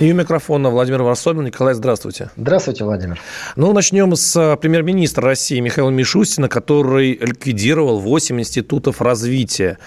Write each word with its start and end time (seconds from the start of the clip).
И 0.00 0.10
у 0.10 0.14
микрофона 0.14 0.70
Владимир 0.70 1.02
Варсобин. 1.02 1.44
Николай, 1.44 1.72
здравствуйте. 1.74 2.30
Здравствуйте, 2.36 2.82
Владимир. 2.84 3.18
Ну, 3.54 3.72
начнем 3.72 4.14
с 4.16 4.36
а, 4.36 4.56
премьер-министра 4.56 5.22
России 5.24 5.60
Михаила 5.60 5.90
Мишустина, 5.90 6.48
который 6.48 7.12
ликвидировал 7.20 8.00
8 8.00 8.40
институтов 8.40 9.00
развития. 9.00 9.78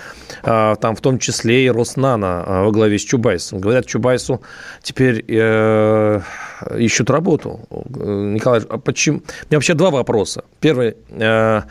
А, 0.43 0.75
Там 0.75 0.95
в 0.95 1.01
том 1.01 1.19
числе 1.19 1.65
и 1.65 1.69
Роснано 1.69 2.43
а, 2.45 2.63
во 2.63 2.71
главе 2.71 2.97
с 2.97 3.01
Чубайсом. 3.01 3.59
Говорят, 3.59 3.85
Чубайсу 3.85 4.41
теперь 4.81 5.25
э, 5.27 6.21
ищут 6.77 7.09
работу. 7.09 7.59
Николай, 7.69 8.61
а 8.69 8.77
почему? 8.77 9.17
У 9.17 9.21
меня 9.21 9.57
вообще 9.57 9.73
два 9.73 9.89
вопроса. 9.91 10.45
Первый. 10.61 10.95
э, 11.09 11.61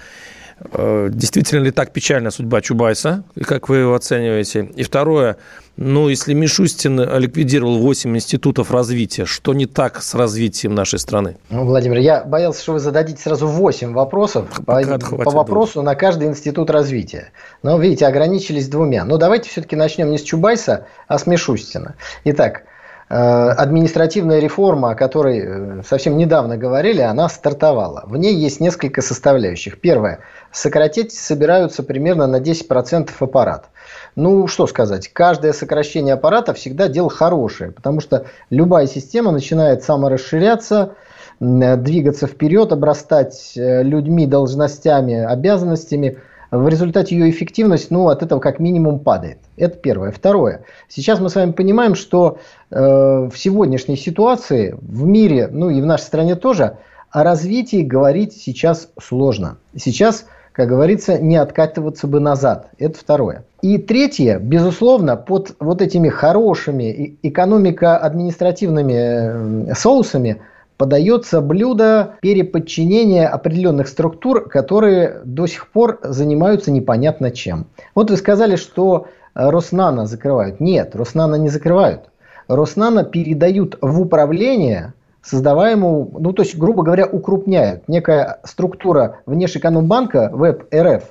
э, 0.72 1.08
Действительно 1.10 1.64
ли 1.64 1.70
так 1.70 1.92
печальна 1.94 2.30
судьба 2.30 2.60
Чубайса, 2.60 3.24
и 3.34 3.44
как 3.44 3.70
вы 3.70 3.78
его 3.78 3.94
оцениваете? 3.94 4.70
И 4.76 4.82
второе, 4.82 5.38
ну, 5.76 6.08
если 6.08 6.32
Мишустин 6.32 6.98
ликвидировал 7.18 7.78
8 7.78 8.16
институтов 8.16 8.70
развития, 8.70 9.26
что 9.26 9.52
не 9.52 9.66
так 9.66 10.02
с 10.02 10.14
развитием 10.14 10.74
нашей 10.74 10.98
страны? 10.98 11.36
Ну, 11.50 11.64
Владимир, 11.64 11.98
я 11.98 12.24
боялся, 12.24 12.62
что 12.62 12.72
вы 12.74 12.78
зададите 12.78 13.20
сразу 13.20 13.46
8 13.46 13.92
вопросов 13.92 14.48
по, 14.48 14.62
Пока 14.62 14.98
хватит 14.98 15.24
по 15.24 15.30
вопросу 15.30 15.82
на 15.82 15.94
каждый 15.94 16.28
институт 16.28 16.70
развития. 16.70 17.30
Но, 17.62 17.78
видите, 17.78 18.06
ограничились 18.06 18.68
двумя. 18.68 19.04
Но 19.04 19.18
давайте 19.18 19.50
все-таки 19.50 19.76
начнем 19.76 20.10
не 20.10 20.18
с 20.18 20.22
Чубайса, 20.22 20.86
а 21.08 21.18
с 21.18 21.26
Мишустина. 21.26 21.96
Итак, 22.24 22.62
э, 22.62 22.62
административная 23.08 24.40
реформа, 24.40 24.90
о 24.90 24.94
которой 24.96 25.38
э, 25.38 25.82
совсем 25.86 26.16
недавно 26.16 26.56
говорили, 26.56 27.00
она 27.02 27.28
стартовала. 27.28 28.02
В 28.06 28.16
ней 28.16 28.34
есть 28.34 28.58
несколько 28.58 29.00
составляющих. 29.00 29.80
Первое. 29.80 30.20
Сократить 30.50 31.12
собираются 31.12 31.84
примерно 31.84 32.26
на 32.26 32.40
10% 32.40 33.10
аппарат. 33.20 33.68
Ну, 34.16 34.48
что 34.48 34.66
сказать, 34.66 35.08
каждое 35.08 35.52
сокращение 35.52 36.14
аппарата 36.14 36.52
всегда 36.52 36.88
дело 36.88 37.08
хорошее, 37.08 37.70
потому 37.70 38.00
что 38.00 38.26
любая 38.50 38.88
система 38.88 39.30
начинает 39.30 39.84
саморасширяться, 39.84 40.94
двигаться 41.38 42.26
вперед, 42.26 42.72
обрастать 42.72 43.52
э, 43.56 43.82
людьми, 43.82 44.26
должностями, 44.26 45.14
обязанностями. 45.22 46.18
В 46.50 46.68
результате 46.68 47.16
ее 47.16 47.30
эффективность, 47.30 47.90
ну, 47.90 48.08
от 48.08 48.22
этого 48.22 48.40
как 48.40 48.58
минимум 48.58 49.00
падает. 49.00 49.38
Это 49.56 49.76
первое. 49.76 50.10
Второе. 50.10 50.64
Сейчас 50.88 51.20
мы 51.20 51.28
с 51.28 51.34
вами 51.34 51.52
понимаем, 51.52 51.94
что 51.94 52.38
э, 52.70 52.78
в 52.78 53.32
сегодняшней 53.36 53.96
ситуации 53.96 54.76
в 54.80 55.06
мире, 55.06 55.48
ну 55.50 55.70
и 55.70 55.80
в 55.80 55.86
нашей 55.86 56.04
стране 56.04 56.36
тоже, 56.36 56.78
о 57.10 57.24
развитии 57.24 57.82
говорить 57.82 58.34
сейчас 58.34 58.88
сложно. 58.98 59.58
Сейчас 59.76 60.26
как 60.56 60.70
говорится, 60.70 61.18
не 61.18 61.36
откатываться 61.36 62.06
бы 62.06 62.18
назад. 62.18 62.70
Это 62.78 62.98
второе. 62.98 63.44
И 63.60 63.76
третье, 63.76 64.38
безусловно, 64.38 65.14
под 65.14 65.54
вот 65.60 65.82
этими 65.82 66.08
хорошими 66.08 67.18
экономико-административными 67.22 69.68
э, 69.68 69.74
соусами 69.74 70.40
подается 70.76 71.40
блюдо 71.40 72.16
переподчинения 72.20 73.28
определенных 73.28 73.88
структур, 73.88 74.48
которые 74.48 75.20
до 75.24 75.46
сих 75.46 75.68
пор 75.68 75.98
занимаются 76.02 76.70
непонятно 76.70 77.30
чем. 77.30 77.66
Вот 77.94 78.10
вы 78.10 78.16
сказали, 78.16 78.56
что 78.56 79.06
э, 79.34 79.48
Роснано 79.48 80.06
закрывают. 80.06 80.60
Нет, 80.60 80.94
Роснано 80.94 81.36
не 81.36 81.48
закрывают. 81.48 82.10
Роснано 82.48 83.04
передают 83.04 83.78
в 83.80 84.00
управление 84.00 84.94
создаваемую, 85.22 86.10
ну 86.20 86.32
то 86.32 86.42
есть, 86.42 86.56
грубо 86.56 86.84
говоря, 86.84 87.06
укрупняют. 87.06 87.88
Некая 87.88 88.38
структура 88.44 89.20
Внешэкономбанка, 89.26 90.30
ВЭБ 90.32 90.72
РФ, 90.72 91.02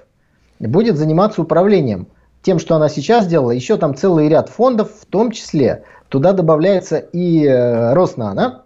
будет 0.60 0.98
заниматься 0.98 1.42
управлением 1.42 2.08
тем, 2.42 2.60
что 2.60 2.76
она 2.76 2.88
сейчас 2.88 3.28
делала. 3.28 3.52
Еще 3.52 3.76
там 3.76 3.96
целый 3.96 4.30
ряд 4.30 4.50
фондов, 4.50 4.92
в 5.02 5.06
том 5.06 5.32
числе 5.32 5.84
туда 6.08 6.32
добавляется 6.32 6.98
и 6.98 7.46
э, 7.46 7.94
Роснано, 7.94 8.65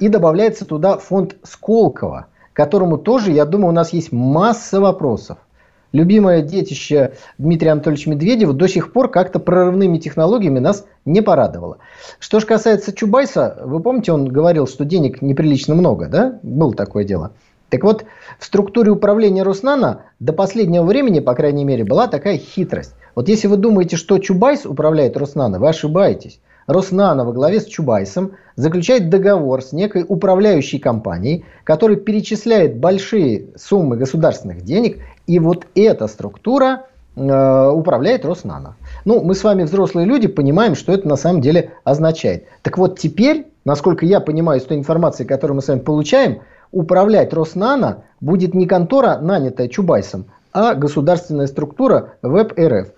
и 0.00 0.08
добавляется 0.08 0.64
туда 0.64 0.96
фонд 0.98 1.36
Сколково, 1.42 2.26
которому 2.52 2.98
тоже, 2.98 3.30
я 3.30 3.44
думаю, 3.44 3.68
у 3.68 3.74
нас 3.74 3.92
есть 3.92 4.10
масса 4.10 4.80
вопросов. 4.80 5.38
Любимое 5.92 6.42
детище 6.42 7.14
Дмитрия 7.36 7.72
Анатольевича 7.72 8.10
Медведева 8.10 8.52
до 8.52 8.68
сих 8.68 8.92
пор 8.92 9.10
как-то 9.10 9.40
прорывными 9.40 9.98
технологиями 9.98 10.60
нас 10.60 10.86
не 11.04 11.20
порадовало. 11.20 11.78
Что 12.20 12.38
же 12.38 12.46
касается 12.46 12.92
Чубайса, 12.92 13.60
вы 13.64 13.80
помните, 13.80 14.12
он 14.12 14.26
говорил, 14.26 14.68
что 14.68 14.84
денег 14.84 15.20
неприлично 15.20 15.74
много, 15.74 16.06
да? 16.06 16.38
Было 16.42 16.74
такое 16.74 17.04
дело. 17.04 17.32
Так 17.70 17.82
вот, 17.82 18.04
в 18.38 18.44
структуре 18.44 18.90
управления 18.90 19.42
Роснано 19.42 20.02
до 20.20 20.32
последнего 20.32 20.84
времени, 20.84 21.20
по 21.20 21.34
крайней 21.34 21.64
мере, 21.64 21.84
была 21.84 22.06
такая 22.06 22.38
хитрость. 22.38 22.94
Вот 23.16 23.28
если 23.28 23.48
вы 23.48 23.56
думаете, 23.56 23.96
что 23.96 24.18
Чубайс 24.18 24.66
управляет 24.66 25.16
Роснано, 25.16 25.58
вы 25.58 25.68
ошибаетесь. 25.68 26.40
Роснано 26.70 27.24
во 27.24 27.32
главе 27.32 27.60
с 27.60 27.66
Чубайсом 27.66 28.32
заключает 28.54 29.10
договор 29.10 29.60
с 29.60 29.72
некой 29.72 30.04
управляющей 30.06 30.78
компанией, 30.78 31.44
которая 31.64 31.96
перечисляет 31.96 32.76
большие 32.76 33.46
суммы 33.56 33.96
государственных 33.96 34.62
денег, 34.62 34.98
и 35.26 35.40
вот 35.40 35.66
эта 35.74 36.06
структура 36.06 36.86
э, 37.16 37.70
управляет 37.70 38.24
Роснано. 38.24 38.76
Ну, 39.04 39.20
мы 39.20 39.34
с 39.34 39.42
вами 39.42 39.64
взрослые 39.64 40.06
люди 40.06 40.28
понимаем, 40.28 40.76
что 40.76 40.92
это 40.92 41.08
на 41.08 41.16
самом 41.16 41.40
деле 41.40 41.72
означает. 41.82 42.46
Так 42.62 42.78
вот 42.78 43.00
теперь, 43.00 43.48
насколько 43.64 44.06
я 44.06 44.20
понимаю 44.20 44.60
из 44.60 44.64
той 44.64 44.76
информации, 44.76 45.24
которую 45.24 45.56
мы 45.56 45.62
с 45.62 45.68
вами 45.68 45.80
получаем, 45.80 46.40
управлять 46.70 47.32
Роснано 47.32 48.04
будет 48.20 48.54
не 48.54 48.66
контора, 48.66 49.18
нанятая 49.20 49.66
Чубайсом, 49.66 50.26
а 50.52 50.74
государственная 50.74 51.48
структура 51.48 52.14
ВЭБ 52.22 52.56
РФ. 52.56 52.88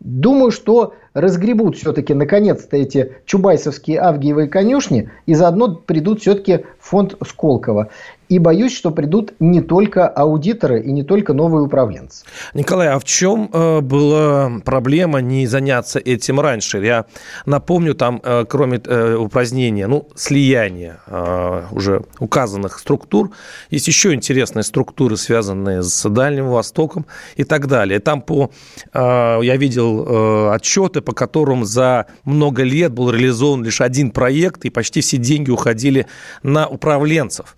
Думаю, 0.00 0.50
что 0.50 0.94
разгребут 1.14 1.76
все-таки 1.76 2.14
наконец-то 2.14 2.76
эти 2.76 3.12
чубайсовские 3.26 3.98
авгиевые 4.00 4.48
конюшни 4.48 5.10
и 5.26 5.34
заодно 5.34 5.74
придут 5.74 6.20
все-таки 6.20 6.64
фонд 6.78 7.16
Сколково. 7.26 7.88
И 8.28 8.38
боюсь, 8.38 8.74
что 8.74 8.90
придут 8.90 9.34
не 9.40 9.60
только 9.60 10.08
аудиторы 10.08 10.80
и 10.80 10.90
не 10.90 11.02
только 11.02 11.34
новые 11.34 11.64
управленцы. 11.64 12.24
Николай, 12.54 12.88
а 12.88 12.98
в 12.98 13.04
чем 13.04 13.50
э, 13.52 13.80
была 13.82 14.52
проблема 14.64 15.20
не 15.20 15.46
заняться 15.46 15.98
этим 15.98 16.40
раньше? 16.40 16.78
Я 16.78 17.04
напомню, 17.44 17.94
там, 17.94 18.22
э, 18.24 18.46
кроме 18.48 18.80
э, 18.82 19.16
упразднения, 19.16 19.86
ну, 19.86 20.08
слияния 20.14 21.00
э, 21.08 21.64
уже 21.72 22.04
указанных 22.20 22.78
структур, 22.78 23.32
есть 23.68 23.86
еще 23.86 24.14
интересные 24.14 24.62
структуры, 24.62 25.18
связанные 25.18 25.82
с 25.82 26.08
Дальним 26.08 26.48
Востоком 26.48 27.04
и 27.36 27.44
так 27.44 27.66
далее. 27.66 28.00
Там 28.00 28.22
по, 28.22 28.50
э, 28.94 29.40
я 29.42 29.56
видел 29.58 30.06
э, 30.08 30.54
отчеты, 30.54 31.01
по 31.02 31.12
которым 31.12 31.64
за 31.64 32.06
много 32.24 32.62
лет 32.62 32.92
был 32.92 33.10
реализован 33.10 33.64
лишь 33.64 33.80
один 33.80 34.10
проект, 34.10 34.64
и 34.64 34.70
почти 34.70 35.00
все 35.00 35.18
деньги 35.18 35.50
уходили 35.50 36.06
на 36.42 36.66
управленцев. 36.66 37.56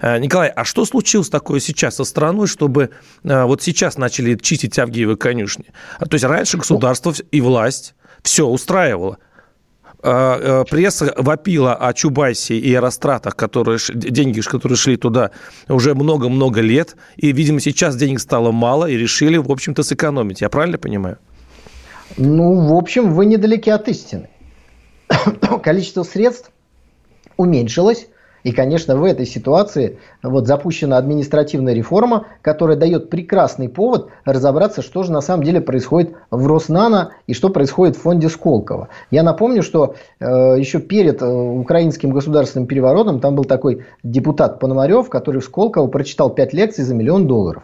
Э, 0.00 0.18
Николай, 0.18 0.48
а 0.48 0.64
что 0.64 0.84
случилось 0.84 1.28
такое 1.28 1.60
сейчас 1.60 1.96
со 1.96 2.04
страной, 2.04 2.46
чтобы 2.46 2.90
э, 3.22 3.44
вот 3.44 3.62
сейчас 3.62 3.98
начали 3.98 4.36
чистить 4.36 4.78
Авгиевы 4.78 5.16
конюшни? 5.16 5.66
А, 5.98 6.06
То 6.06 6.14
есть 6.14 6.24
раньше 6.24 6.58
государство 6.58 7.14
и 7.30 7.40
власть 7.40 7.94
все 8.22 8.46
устраивало. 8.46 9.18
Э, 10.02 10.64
Пресса 10.70 11.14
вопила 11.16 11.74
о 11.74 11.92
Чубайсе 11.94 12.58
и 12.58 12.74
о 12.74 12.80
растратах, 12.80 13.36
которые, 13.36 13.78
деньги, 13.94 14.40
которые 14.40 14.76
шли 14.76 14.96
туда 14.96 15.30
уже 15.68 15.94
много-много 15.94 16.60
лет. 16.60 16.96
И, 17.16 17.32
видимо, 17.32 17.60
сейчас 17.60 17.96
денег 17.96 18.20
стало 18.20 18.52
мало 18.52 18.86
и 18.86 18.96
решили, 18.96 19.38
в 19.38 19.50
общем-то, 19.50 19.82
сэкономить. 19.82 20.42
Я 20.42 20.50
правильно 20.50 20.78
понимаю? 20.78 21.18
Ну, 22.16 22.68
в 22.68 22.74
общем, 22.74 23.12
вы 23.12 23.26
недалеки 23.26 23.70
от 23.70 23.88
истины. 23.88 24.28
Количество 25.62 26.02
средств 26.02 26.50
уменьшилось. 27.36 28.08
И, 28.44 28.52
конечно, 28.52 28.94
в 28.96 29.04
этой 29.04 29.24
ситуации 29.24 29.98
вот 30.22 30.46
запущена 30.46 30.98
административная 30.98 31.72
реформа, 31.72 32.26
которая 32.42 32.76
дает 32.76 33.08
прекрасный 33.08 33.70
повод 33.70 34.10
разобраться, 34.26 34.82
что 34.82 35.02
же 35.02 35.12
на 35.12 35.22
самом 35.22 35.44
деле 35.44 35.62
происходит 35.62 36.14
в 36.30 36.46
Роснано 36.46 37.12
и 37.26 37.32
что 37.32 37.48
происходит 37.48 37.96
в 37.96 38.02
фонде 38.02 38.28
Сколково. 38.28 38.90
Я 39.10 39.22
напомню, 39.22 39.62
что 39.62 39.94
э, 40.20 40.26
еще 40.58 40.78
перед 40.78 41.22
э, 41.22 41.26
украинским 41.26 42.10
государственным 42.10 42.66
переворотом 42.66 43.18
там 43.18 43.34
был 43.34 43.44
такой 43.44 43.86
депутат 44.02 44.60
Пономарев, 44.60 45.08
который 45.08 45.40
в 45.40 45.44
Сколково 45.44 45.86
прочитал 45.86 46.28
5 46.28 46.52
лекций 46.52 46.84
за 46.84 46.94
миллион 46.94 47.26
долларов. 47.26 47.62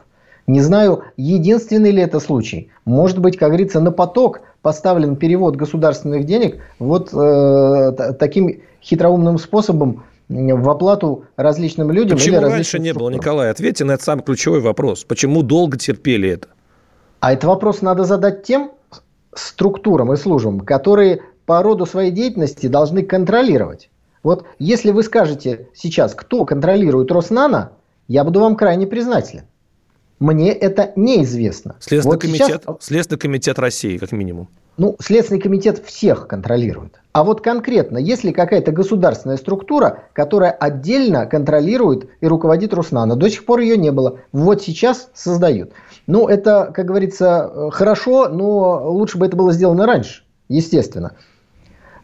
Не 0.50 0.61
знаю, 0.62 1.05
единственный 1.17 1.93
ли 1.93 2.02
это 2.02 2.19
случай. 2.19 2.70
Может 2.85 3.19
быть, 3.19 3.37
как 3.37 3.50
говорится, 3.50 3.79
на 3.81 3.93
поток 3.93 4.41
поставлен 4.62 5.14
перевод 5.14 5.55
государственных 5.55 6.25
денег 6.25 6.61
вот 6.81 7.14
э, 7.14 8.14
таким 8.19 8.61
хитроумным 8.82 9.38
способом 9.38 10.02
в 10.29 10.69
оплату 10.69 11.25
различным 11.37 11.93
людям. 11.93 12.19
Почему 12.19 12.38
или 12.38 12.44
раньше 12.44 12.81
не 12.81 12.93
было. 12.93 13.11
Николай? 13.11 13.50
Ответьте 13.50 13.85
на 13.85 13.93
этот 13.93 14.05
самый 14.05 14.23
ключевой 14.23 14.61
вопрос. 14.61 15.05
Почему 15.05 15.43
долго 15.43 15.79
терпели 15.79 16.31
это? 16.31 16.49
А 17.20 17.32
этот 17.32 17.44
вопрос 17.44 17.81
надо 17.81 18.02
задать 18.02 18.43
тем 18.43 18.73
структурам 19.32 20.12
и 20.12 20.17
службам, 20.17 20.61
которые 20.61 21.23
по 21.47 21.62
роду 21.62 21.87
своей 21.87 22.11
деятельности 22.11 22.67
должны 22.67 23.02
контролировать. 23.05 23.88
Вот 24.25 24.47
если 24.58 24.91
вы 24.91 25.05
скажете 25.05 25.69
сейчас, 25.75 26.14
кто 26.14 26.44
контролирует 26.44 27.12
Роснано, 27.12 27.70
я 28.08 28.25
буду 28.25 28.41
вам 28.41 28.56
крайне 28.56 28.88
признателен. 28.88 29.44
Мне 30.21 30.53
это 30.53 30.93
неизвестно. 30.97 31.77
Следственный, 31.81 32.13
вот 32.13 32.21
комитет, 32.21 32.63
сейчас... 32.63 32.77
Следственный 32.81 33.19
комитет 33.19 33.59
России, 33.59 33.97
как 33.97 34.13
минимум. 34.13 34.49
Ну, 34.77 34.97
Следственный 35.01 35.41
комитет 35.41 35.83
всех 35.85 36.29
контролирует. 36.29 37.01
А 37.13 37.25
вот 37.25 37.41
конкретно, 37.41 37.99
есть 37.99 38.23
ли 38.23 38.33
какая-то 38.33 38.71
государственная 38.71 39.39
структура, 39.39 40.05
которая 40.13 40.53
отдельно 40.53 41.27
контролирует 41.27 42.09
и 42.21 42.27
руководит 42.27 42.73
Руснана? 42.75 43.17
До 43.17 43.29
сих 43.29 43.45
пор 43.47 43.61
ее 43.61 43.77
не 43.77 43.91
было. 43.91 44.21
Вот 44.33 44.63
сейчас 44.63 45.09
создают. 45.15 45.73
Ну, 46.07 46.29
это, 46.29 46.71
как 46.73 46.87
говорится, 46.87 47.51
э, 47.53 47.71
хорошо, 47.73 48.29
но 48.29 48.91
лучше 48.91 49.19
бы 49.19 49.27
это 49.27 49.37
было 49.37 49.53
сделано 49.53 49.87
раньше, 49.87 50.23
естественно. 50.49 51.17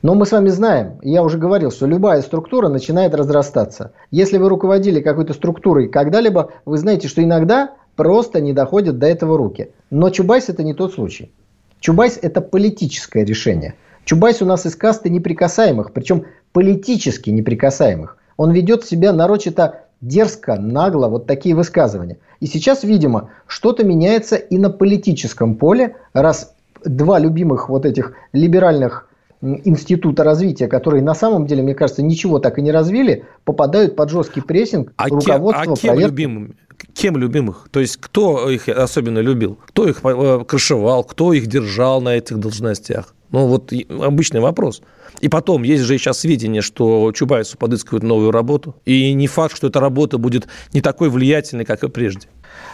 Но 0.03 0.15
мы 0.15 0.27
с 0.27 0.33
вами 0.33 0.49
знаем, 0.49 0.99
я 1.03 1.23
уже 1.23 1.39
говорил, 1.39 1.71
что 1.71 1.87
любая 1.87 2.23
структура 2.23 2.69
начинает 2.69 3.15
разрастаться. 3.15 3.93
Если 4.11 4.39
вы 4.39 4.49
руководили 4.49 5.01
какой-то 5.01 5.33
структурой 5.33 5.89
когда-либо, 5.89 6.53
вы 6.65 6.79
знаете, 6.79 7.09
что 7.09 7.23
иногда 7.23 7.75
просто 7.97 8.41
не 8.41 8.53
доходят 8.53 8.99
до 8.99 9.07
этого 9.07 9.37
руки. 9.37 9.71
Но 9.91 10.11
Чубайс 10.11 10.49
это 10.49 10.63
не 10.63 10.75
тот 10.75 10.95
случай. 10.95 11.33
Чубайс 11.81 12.19
это 12.21 12.41
политическое 12.41 13.25
решение. 13.25 13.75
Чубайс 14.05 14.41
у 14.41 14.45
нас 14.45 14.67
из 14.67 14.77
касты 14.77 15.11
неприкасаемых, 15.11 15.93
причем 15.93 16.27
политически 16.53 17.31
неприкасаемых. 17.31 18.19
Он 18.37 18.53
ведет 18.53 18.85
себя 18.85 19.13
нарочито 19.13 19.81
дерзко, 20.01 20.57
нагло, 20.57 21.09
вот 21.09 21.27
такие 21.27 21.55
высказывания. 21.55 22.19
И 22.41 22.47
сейчас, 22.47 22.85
видимо, 22.85 23.31
что-то 23.47 23.83
меняется 23.85 24.37
и 24.37 24.59
на 24.59 24.71
политическом 24.71 25.57
поле, 25.57 25.97
раз 26.13 26.55
два 26.85 27.19
любимых 27.19 27.69
вот 27.69 27.87
этих 27.87 28.13
либеральных 28.33 29.09
института 29.43 30.25
развития, 30.25 30.69
которые 30.69 31.03
на 31.03 31.15
самом 31.15 31.47
деле, 31.47 31.63
мне 31.63 31.75
кажется, 31.75 32.03
ничего 32.03 32.39
так 32.39 32.59
и 32.59 32.63
не 32.63 32.73
развили, 32.73 33.25
попадают 33.45 33.97
под 33.97 34.11
жесткий 34.11 34.41
прессинг 34.41 34.93
а 34.97 35.09
руководства 35.09 35.65
кем, 35.65 35.73
а 35.73 35.77
кем 35.77 35.91
проекта. 35.91 36.09
любимыми? 36.11 36.57
Кем 36.95 37.17
любимых? 37.17 37.69
То 37.71 37.81
есть 37.81 37.97
кто 37.99 38.49
их 38.51 38.69
особенно 38.69 39.19
любил? 39.19 39.59
Кто 39.69 39.89
их 39.89 40.01
э, 40.05 40.45
крышевал? 40.47 41.05
Кто 41.05 41.33
их 41.33 41.47
держал 41.47 42.01
на 42.01 42.17
этих 42.17 42.39
должностях? 42.39 43.15
Ну, 43.31 43.47
вот 43.47 43.73
обычный 43.89 44.41
вопрос. 44.41 44.83
И 45.21 45.29
потом, 45.29 45.63
есть 45.63 45.85
же 45.85 45.99
сейчас 45.99 46.21
сведения, 46.21 46.61
что 46.61 47.11
Чубайсу 47.13 47.57
подыскивают 47.57 48.03
новую 48.03 48.31
работу. 48.31 48.77
И 48.85 49.13
не 49.15 49.27
факт, 49.27 49.57
что 49.57 49.67
эта 49.67 49.81
работа 49.81 50.19
будет 50.19 50.47
не 50.73 50.81
такой 50.81 51.09
влиятельной, 51.09 51.65
как 51.65 51.83
и 51.83 51.89
прежде. 51.89 52.29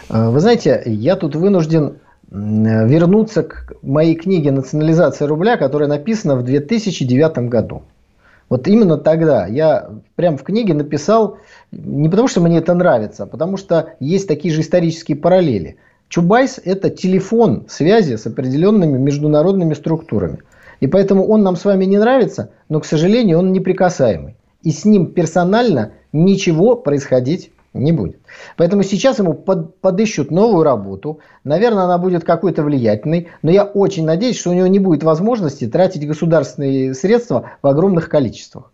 Э, 0.09 0.29
вы 0.29 0.39
знаете, 0.39 0.83
я 0.85 1.15
тут 1.15 1.35
вынужден 1.35 1.97
вернуться 2.33 3.43
к 3.43 3.75
моей 3.83 4.15
книге 4.15 4.51
«Национализация 4.51 5.27
рубля», 5.27 5.55
которая 5.55 5.87
написана 5.87 6.35
в 6.35 6.43
2009 6.43 7.49
году. 7.49 7.83
Вот 8.49 8.67
именно 8.67 8.97
тогда 8.97 9.45
я 9.45 9.89
прям 10.15 10.37
в 10.37 10.43
книге 10.43 10.73
написал, 10.73 11.37
не 11.71 12.09
потому 12.09 12.27
что 12.27 12.41
мне 12.41 12.57
это 12.57 12.73
нравится, 12.73 13.23
а 13.23 13.25
потому 13.27 13.57
что 13.57 13.93
есть 13.99 14.27
такие 14.27 14.53
же 14.53 14.61
исторические 14.61 15.15
параллели. 15.15 15.77
Чубайс– 16.09 16.59
это 16.65 16.89
телефон 16.89 17.65
связи 17.67 18.15
с 18.15 18.25
определенными 18.25 18.97
международными 18.97 19.73
структурами. 19.73 20.39
И 20.79 20.87
поэтому 20.87 21.25
он 21.27 21.43
нам 21.43 21.55
с 21.55 21.65
вами 21.65 21.85
не 21.85 21.97
нравится, 21.97 22.49
но, 22.67 22.79
к 22.79 22.85
сожалению, 22.85 23.39
он 23.39 23.53
неприкасаемый. 23.53 24.35
И 24.63 24.71
с 24.71 24.85
ним 24.85 25.07
персонально 25.07 25.91
ничего 26.11 26.75
происходить 26.75 27.51
не 27.73 27.91
будет. 27.91 28.19
Поэтому 28.57 28.83
сейчас 28.83 29.19
ему 29.19 29.33
под, 29.33 29.79
подыщут 29.81 30.31
новую 30.31 30.63
работу. 30.63 31.19
Наверное, 31.43 31.83
она 31.83 31.97
будет 31.97 32.23
какой-то 32.23 32.63
влиятельной. 32.63 33.29
Но 33.41 33.51
я 33.51 33.63
очень 33.63 34.05
надеюсь, 34.05 34.39
что 34.39 34.51
у 34.51 34.53
него 34.53 34.67
не 34.67 34.79
будет 34.79 35.03
возможности 35.03 35.67
тратить 35.67 36.07
государственные 36.07 36.93
средства 36.93 37.51
в 37.61 37.67
огромных 37.67 38.09
количествах. 38.09 38.71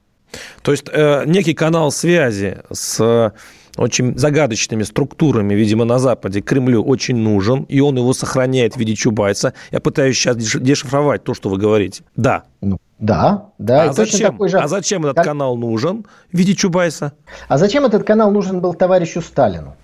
То 0.62 0.72
есть 0.72 0.86
э, 0.92 1.24
некий 1.26 1.54
канал 1.54 1.92
связи 1.92 2.58
с 2.72 3.34
очень 3.80 4.18
загадочными 4.18 4.84
структурами, 4.84 5.54
видимо, 5.54 5.86
на 5.86 6.00
Западе 6.00 6.42
Кремлю 6.42 6.84
очень 6.84 7.16
нужен, 7.16 7.64
и 7.64 7.80
он 7.80 7.98
его 7.98 8.14
сохраняет 8.14 8.76
в 8.76 8.78
виде 8.78 8.94
Чубайса. 8.96 9.54
Я 9.72 9.80
пытаюсь 9.80 10.18
сейчас 10.18 10.36
дешифровать 10.38 11.24
то, 11.24 11.34
что 11.34 11.50
вы 11.50 11.58
говорите. 11.58 12.04
Да. 12.16 12.44
Ну, 12.62 12.78
да, 13.00 13.52
да. 13.58 13.90
А 13.90 13.94
зачем, 13.94 14.32
такой 14.32 14.50
же... 14.50 14.58
а 14.58 14.68
зачем 14.68 15.06
этот 15.06 15.16
как... 15.16 15.26
канал 15.26 15.56
нужен 15.56 16.06
в 16.32 16.38
виде 16.38 16.54
Чубайса? 16.56 17.14
А 17.48 17.58
зачем 17.58 17.86
этот 17.86 18.04
канал 18.04 18.32
нужен 18.32 18.60
был 18.60 18.74
товарищу 18.74 19.22
Сталину? 19.22 19.76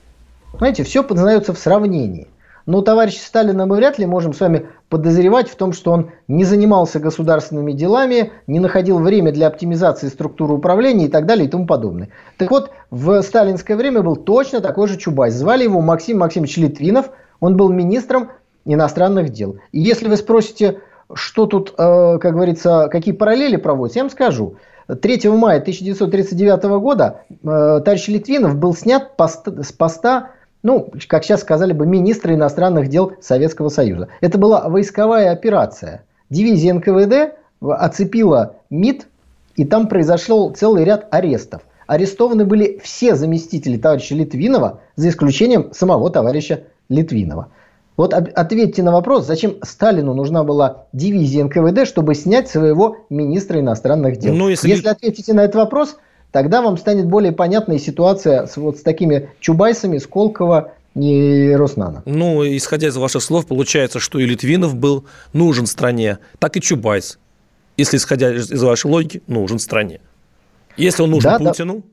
Знаете, 0.57 0.83
все 0.83 1.03
познается 1.03 1.53
в 1.53 1.57
сравнении. 1.57 2.27
Но 2.65 2.81
товарища 2.81 3.19
Сталина 3.19 3.65
мы 3.65 3.75
вряд 3.75 3.99
ли 3.99 4.05
можем 4.05 4.33
с 4.33 4.39
вами 4.39 4.67
подозревать 4.89 5.49
в 5.49 5.55
том, 5.55 5.71
что 5.71 5.91
он 5.91 6.11
не 6.27 6.43
занимался 6.45 6.99
государственными 6.99 7.73
делами, 7.73 8.31
не 8.47 8.59
находил 8.59 8.99
время 8.99 9.31
для 9.31 9.47
оптимизации 9.47 10.07
структуры 10.07 10.53
управления 10.53 11.05
и 11.05 11.09
так 11.09 11.25
далее 11.25 11.47
и 11.47 11.49
тому 11.49 11.67
подобное. 11.67 12.09
Так 12.37 12.49
вот, 12.49 12.71
в 12.89 13.21
сталинское 13.21 13.77
время 13.77 14.01
был 14.01 14.15
точно 14.15 14.61
такой 14.61 14.87
же 14.87 14.97
Чубайс. 14.97 15.33
Звали 15.33 15.63
его 15.63 15.81
Максим 15.81 16.19
Максимович 16.19 16.57
Литвинов. 16.57 17.11
Он 17.39 17.55
был 17.55 17.69
министром 17.69 18.29
иностранных 18.65 19.29
дел. 19.29 19.57
И 19.71 19.79
если 19.79 20.07
вы 20.07 20.17
спросите, 20.17 20.79
что 21.13 21.45
тут, 21.45 21.73
э, 21.77 22.17
как 22.19 22.33
говорится, 22.33 22.87
какие 22.91 23.13
параллели 23.13 23.57
проводятся, 23.57 23.99
я 23.99 24.03
вам 24.03 24.11
скажу. 24.11 24.55
3 24.87 25.29
мая 25.29 25.59
1939 25.59 26.63
года 26.79 27.21
э, 27.29 27.35
товарищ 27.43 28.07
Литвинов 28.07 28.55
был 28.55 28.75
снят 28.75 29.11
с 29.17 29.71
поста, 29.71 30.31
ну, 30.65 30.89
как 31.07 31.23
сейчас 31.23 31.41
сказали 31.41 31.73
бы, 31.73 31.85
министра 31.85 32.33
иностранных 32.33 32.89
дел 32.89 33.13
Советского 33.21 33.69
Союза. 33.69 34.07
Это 34.19 34.39
была 34.39 34.67
войсковая 34.67 35.31
операция. 35.31 36.03
Дивизия 36.31 36.73
НКВД 36.73 37.37
оцепила 37.61 38.55
МИД, 38.71 39.05
и 39.57 39.63
там 39.63 39.87
произошел 39.87 40.49
целый 40.55 40.83
ряд 40.83 41.07
арестов. 41.11 41.61
Арестованы 41.85 42.45
были 42.45 42.79
все 42.83 43.15
заместители 43.15 43.77
товарища 43.77 44.15
Литвинова, 44.15 44.79
за 44.95 45.09
исключением 45.09 45.71
самого 45.71 46.09
товарища 46.09 46.63
Литвинова. 46.89 47.49
Вот 47.95 48.15
ответьте 48.15 48.81
на 48.81 48.91
вопрос, 48.91 49.27
зачем 49.27 49.57
Сталину 49.61 50.15
нужна 50.15 50.43
была 50.43 50.87
дивизия 50.93 51.45
НКВД, 51.45 51.87
чтобы 51.87 52.15
снять 52.15 52.49
своего 52.49 52.97
министра 53.11 53.59
иностранных 53.59 54.17
дел? 54.17 54.33
Ну, 54.33 54.49
если... 54.49 54.67
если 54.67 54.87
ответите 54.87 55.33
на 55.33 55.41
этот 55.41 55.57
вопрос, 55.57 55.97
тогда 56.35 56.61
вам 56.61 56.77
станет 56.77 57.05
более 57.05 57.31
понятная 57.31 57.79
ситуация 57.79 58.45
с, 58.45 58.57
вот 58.57 58.77
с 58.77 58.81
такими 58.81 59.29
Чубайсами, 59.39 59.99
Сколково 59.99 60.73
и 60.93 61.53
Роснана. 61.55 62.03
Ну, 62.05 62.43
исходя 62.45 62.89
из 62.89 62.97
ваших 62.97 63.23
слов, 63.23 63.45
получается, 63.45 64.01
что 64.01 64.19
и 64.19 64.25
Литвинов 64.25 64.75
был 64.75 65.05
нужен 65.31 65.65
стране, 65.65 66.17
так 66.39 66.57
и 66.57 66.61
Чубайс. 66.61 67.19
Если 67.77 67.95
исходя 67.95 68.35
из 68.35 68.61
вашей 68.61 68.87
логики, 68.87 69.23
нужен 69.27 69.59
стране. 69.59 70.01
Если 70.75 71.03
он 71.03 71.11
нужен 71.11 71.31
да, 71.31 71.39
Путину, 71.39 71.75
да. 71.75 71.83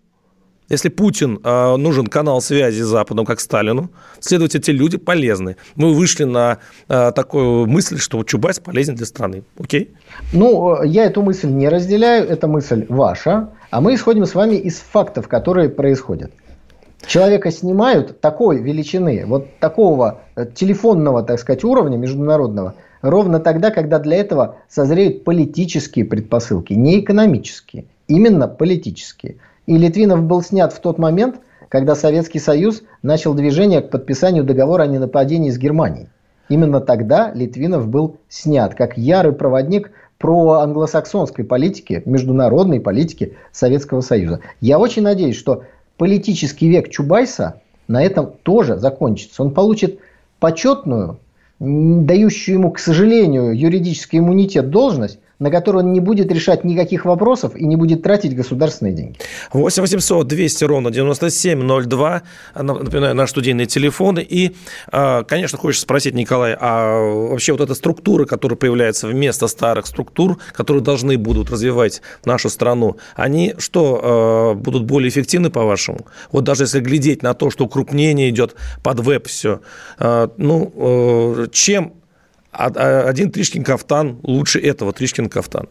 Если 0.69 0.88
Путин 0.88 1.38
э, 1.42 1.76
нужен 1.76 2.07
канал 2.07 2.40
связи 2.40 2.83
с 2.83 2.87
Западом, 2.87 3.26
как 3.26 3.40
Сталину, 3.40 3.90
следовательно, 4.21 4.61
эти 4.61 4.71
люди 4.71 4.97
полезны. 4.97 5.57
Мы 5.75 5.92
вышли 5.92 6.25
на 6.25 6.59
э, 6.88 7.12
такую 7.14 7.66
мысль, 7.66 7.99
что 7.99 8.23
Чубайс 8.25 8.59
полезен 8.59 8.95
для 8.95 9.07
страны. 9.07 9.42
Окей? 9.59 9.90
Ну, 10.33 10.83
я 10.83 11.04
эту 11.04 11.23
мысль 11.23 11.49
не 11.49 11.69
разделяю, 11.69 12.26
эта 12.28 12.47
мысль 12.47 12.87
ваша, 12.88 13.50
а 13.71 13.81
мы 13.81 13.95
исходим 13.95 14.25
с 14.25 14.35
вами 14.35 14.54
из 14.54 14.78
фактов, 14.78 15.28
которые 15.28 15.69
происходят. 15.69 16.31
Человека 17.07 17.50
снимают 17.50 18.21
такой 18.21 18.59
величины, 18.59 19.25
вот 19.26 19.59
такого 19.59 20.21
э, 20.37 20.47
телефонного, 20.54 21.23
так 21.25 21.40
сказать, 21.40 21.64
уровня 21.64 21.97
международного, 21.97 22.76
ровно 23.02 23.40
тогда, 23.40 23.73
когда 23.73 23.99
для 23.99 24.16
этого 24.19 24.57
созреют 24.69 25.25
политические 25.25 26.04
предпосылки, 26.04 26.73
не 26.73 27.00
экономические, 27.00 27.85
именно 28.07 28.47
политические– 28.47 29.37
и 29.66 29.76
Литвинов 29.76 30.23
был 30.25 30.42
снят 30.42 30.73
в 30.73 30.81
тот 30.81 30.99
момент, 30.99 31.37
когда 31.69 31.95
Советский 31.95 32.38
Союз 32.38 32.83
начал 33.02 33.35
движение 33.35 33.81
к 33.81 33.90
подписанию 33.90 34.45
договора 34.45 34.83
о 34.83 34.87
ненападении 34.87 35.50
с 35.50 35.59
Германией. 35.59 36.09
Именно 36.49 36.81
тогда 36.81 37.33
Литвинов 37.33 37.88
был 37.88 38.16
снят, 38.28 38.75
как 38.75 38.99
ярый 38.99 39.33
проводник 39.33 39.92
про 40.19 40.61
англосаксонской 40.61 41.45
политики, 41.45 42.02
международной 42.04 42.81
политики 42.81 43.37
Советского 43.52 44.02
Союза. 44.02 44.40
Я 44.61 44.78
очень 44.78 45.02
надеюсь, 45.02 45.37
что 45.37 45.64
политический 45.97 46.69
век 46.69 46.90
Чубайса 46.90 47.62
на 47.88 48.02
этом 48.02 48.33
тоже 48.42 48.78
закончится. 48.78 49.42
Он 49.42 49.52
получит 49.52 49.99
почетную, 50.40 51.19
дающую 51.59 52.57
ему, 52.57 52.71
к 52.71 52.78
сожалению, 52.78 53.57
юридический 53.57 54.19
иммунитет 54.19 54.71
должность, 54.71 55.19
на 55.43 55.51
который 55.51 55.79
он 55.79 55.93
не 55.93 56.01
будет 56.01 56.31
решать 56.31 56.63
никаких 56.63 57.05
вопросов 57.05 57.57
и 57.57 57.67
не 57.67 57.75
будет 57.75 58.03
тратить 58.03 58.37
государственные 58.37 58.95
деньги. 58.95 59.19
8 59.53 59.83
800 59.83 60.27
200 60.27 60.65
ровно 60.65 60.91
9702. 60.91 62.23
Напоминаю, 62.55 63.15
наш 63.17 63.31
студийный 63.31 63.67
телефон. 63.67 64.19
И, 64.21 64.53
а, 64.93 65.25
конечно, 65.25 65.59
хочется 65.59 65.83
спросить, 65.83 66.15
Николай, 66.15 66.57
а 66.59 66.97
вообще 67.31 67.53
вот 67.53 67.61
эта 67.61 67.75
структура, 67.75 68.25
которая 68.25 68.57
появляется 68.57 69.09
вместо 69.09 69.49
старых 69.49 69.87
структур, 69.87 70.39
которые 70.53 70.83
должны 70.83 71.19
будут 71.19 71.51
развивать 71.51 72.03
нашу 72.25 72.49
страну, 72.49 72.99
они 73.17 73.55
что, 73.59 74.01
а, 74.03 74.55
будут 74.55 74.85
более 74.85 75.09
эффективны, 75.09 75.51
по-вашему? 75.51 76.07
Вот 76.31 76.45
даже 76.45 76.65
если 76.65 76.79
глядеть 76.79 77.23
на 77.23 77.35
то, 77.35 77.51
что 77.51 77.65
укрупнение 77.65 78.31
идет 78.31 78.55
под 78.85 79.01
веб 79.01 79.27
все, 79.27 79.61
а, 79.99 80.31
ну, 80.37 81.49
чем 81.51 81.95
один 82.53 83.31
Тришкин 83.31 83.65
кафтан 83.65 84.19
лучше 84.23 84.61
этого 84.61 84.93
Тришкин 84.93 85.31
кафтана? 85.31 85.69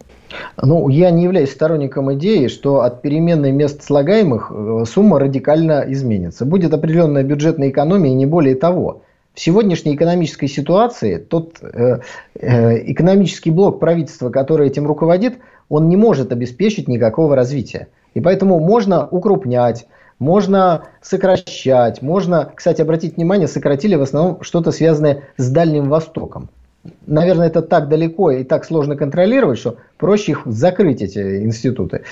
Ну, 0.61 0.89
я 0.89 1.11
не 1.11 1.23
являюсь 1.23 1.51
сторонником 1.51 2.11
идеи, 2.15 2.47
что 2.47 2.81
от 2.81 3.01
переменной 3.01 3.51
мест 3.51 3.83
слагаемых 3.83 4.51
э, 4.51 4.85
сумма 4.87 5.19
радикально 5.19 5.85
изменится. 5.89 6.45
Будет 6.45 6.73
определенная 6.73 7.23
бюджетная 7.23 7.69
экономия, 7.69 8.11
и 8.11 8.15
не 8.15 8.25
более 8.25 8.55
того. 8.55 9.03
В 9.33 9.39
сегодняшней 9.39 9.95
экономической 9.95 10.47
ситуации 10.47 11.17
тот 11.17 11.59
э, 11.61 11.99
э, 12.39 12.91
экономический 12.91 13.51
блок 13.51 13.79
правительства, 13.79 14.29
который 14.29 14.67
этим 14.67 14.87
руководит, 14.87 15.35
он 15.69 15.87
не 15.87 15.97
может 15.97 16.31
обеспечить 16.31 16.87
никакого 16.87 17.35
развития. 17.35 17.89
И 18.13 18.21
поэтому 18.21 18.59
можно 18.59 19.07
укрупнять, 19.07 19.85
можно 20.17 20.85
сокращать, 21.01 22.01
можно, 22.01 22.51
кстати, 22.55 22.81
обратить 22.81 23.17
внимание, 23.17 23.47
сократили 23.47 23.95
в 23.95 24.01
основном 24.01 24.41
что-то 24.41 24.71
связанное 24.71 25.23
с 25.37 25.49
Дальним 25.49 25.87
Востоком 25.89 26.49
наверное, 27.05 27.47
это 27.47 27.61
так 27.61 27.89
далеко 27.89 28.31
и 28.31 28.43
так 28.43 28.65
сложно 28.65 28.95
контролировать, 28.95 29.59
что 29.59 29.77
проще 29.97 30.33
их 30.33 30.41
закрыть, 30.45 31.01
эти 31.01 31.43
институты. 31.43 32.03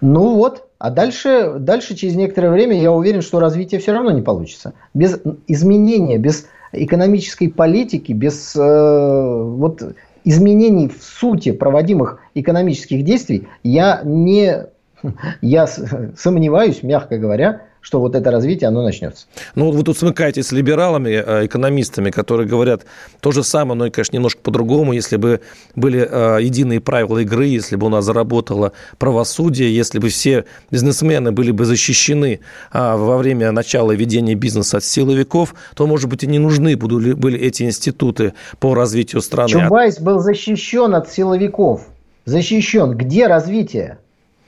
Ну 0.00 0.34
вот, 0.36 0.66
а 0.78 0.90
дальше, 0.90 1.54
дальше 1.58 1.94
через 1.94 2.14
некоторое 2.14 2.50
время 2.50 2.80
я 2.80 2.92
уверен, 2.92 3.22
что 3.22 3.40
развитие 3.40 3.80
все 3.80 3.92
равно 3.92 4.10
не 4.10 4.22
получится. 4.22 4.74
Без 4.92 5.20
изменения, 5.46 6.18
без 6.18 6.46
экономической 6.72 7.48
политики, 7.48 8.12
без 8.12 8.54
э, 8.56 9.42
вот, 9.42 9.82
изменений 10.24 10.88
в 10.88 11.02
сути 11.02 11.52
проводимых 11.52 12.18
экономических 12.34 13.04
действий, 13.04 13.48
я 13.62 14.00
не 14.04 14.66
я 15.40 15.66
сомневаюсь, 16.16 16.82
мягко 16.82 17.18
говоря, 17.18 17.62
что 17.84 18.00
вот 18.00 18.14
это 18.14 18.30
развитие, 18.30 18.68
оно 18.68 18.82
начнется. 18.82 19.26
Ну, 19.54 19.70
вы 19.70 19.82
тут 19.82 19.98
смыкаетесь 19.98 20.46
с 20.46 20.52
либералами, 20.52 21.10
э, 21.10 21.46
экономистами, 21.46 22.10
которые 22.10 22.48
говорят 22.48 22.86
то 23.20 23.30
же 23.30 23.44
самое, 23.44 23.78
но, 23.78 23.90
конечно, 23.90 24.16
немножко 24.16 24.40
по-другому. 24.40 24.94
Если 24.94 25.16
бы 25.16 25.42
были 25.76 26.00
э, 26.00 26.38
единые 26.40 26.80
правила 26.80 27.18
игры, 27.18 27.44
если 27.44 27.76
бы 27.76 27.86
у 27.86 27.90
нас 27.90 28.06
заработало 28.06 28.72
правосудие, 28.96 29.76
если 29.76 29.98
бы 29.98 30.08
все 30.08 30.46
бизнесмены 30.70 31.32
были 31.32 31.50
бы 31.50 31.66
защищены 31.66 32.40
а, 32.72 32.96
во 32.96 33.18
время 33.18 33.52
начала 33.52 33.92
ведения 33.92 34.34
бизнеса 34.34 34.78
от 34.78 34.84
силовиков, 34.84 35.54
то, 35.74 35.86
может 35.86 36.08
быть, 36.08 36.24
и 36.24 36.26
не 36.26 36.38
нужны 36.38 36.78
были 36.78 37.38
эти 37.38 37.64
институты 37.64 38.32
по 38.60 38.74
развитию 38.74 39.20
страны. 39.20 39.50
Чубайс 39.50 40.00
был 40.00 40.20
защищен 40.20 40.94
от 40.94 41.12
силовиков. 41.12 41.82
Защищен. 42.24 42.96
Где 42.96 43.26
развитие? 43.26 43.98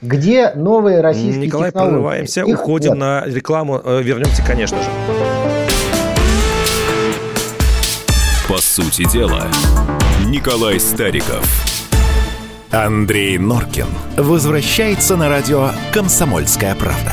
Где 0.07 0.53
новые 0.55 1.01
российские 1.01 1.47
Николай, 1.47 1.71
технологии? 1.71 1.91
прерываемся, 1.95 2.41
Их 2.43 2.61
уходим 2.61 2.93
нет. 2.93 2.99
на 3.01 3.25
рекламу. 3.27 3.81
Э, 3.83 4.01
вернемся, 4.03 4.41
конечно 4.47 4.79
же. 4.79 4.89
По 8.49 8.59
сути 8.59 9.05
дела, 9.11 9.49
Николай 10.27 10.79
Стариков. 10.79 11.45
Андрей 12.71 13.37
Норкин 13.39 13.87
возвращается 14.17 15.17
на 15.17 15.29
радио 15.29 15.71
«Комсомольская 15.93 16.77
правда». 16.77 17.13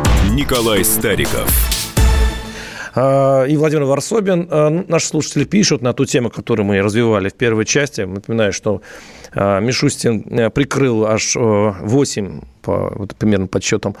Николай 0.33 0.85
Стариков. 0.85 1.49
А, 2.95 3.43
и 3.43 3.57
Владимир 3.57 3.83
Варсобин. 3.83 4.47
А, 4.49 4.69
наши 4.69 5.07
слушатели 5.07 5.43
пишут 5.43 5.81
на 5.81 5.91
ту 5.93 6.05
тему, 6.05 6.29
которую 6.29 6.65
мы 6.65 6.81
развивали 6.81 7.27
в 7.27 7.33
первой 7.33 7.65
части. 7.65 8.01
Напоминаю, 8.01 8.53
что 8.53 8.81
а, 9.33 9.59
Мишустин 9.59 10.25
э, 10.29 10.49
прикрыл 10.49 11.05
аж 11.05 11.35
8 11.35 12.27
э, 12.27 12.41
по 12.61 12.93
вот, 12.95 13.15
примерно 13.15 13.47
подсчетам 13.47 13.95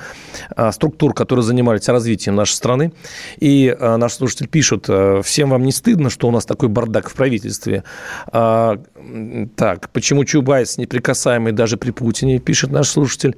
структур, 0.71 1.13
которые 1.13 1.43
занимались 1.43 1.87
развитием 1.89 2.35
нашей 2.35 2.53
страны. 2.53 2.93
И 3.39 3.75
наш 3.79 4.13
слушатель 4.13 4.47
пишет, 4.47 4.85
э, 4.87 5.21
всем 5.23 5.49
вам 5.49 5.63
не 5.63 5.71
стыдно, 5.71 6.09
что 6.09 6.27
у 6.27 6.31
нас 6.31 6.45
такой 6.45 6.69
бардак 6.69 7.09
в 7.09 7.13
правительстве? 7.13 7.83
Так, 8.31 9.89
почему 9.91 10.25
Чубайс 10.25 10.77
неприкасаемый 10.77 11.51
даже 11.51 11.77
при 11.77 11.91
Путине, 11.91 12.39
пишет 12.39 12.71
наш 12.71 12.87
слушатель. 12.87 13.35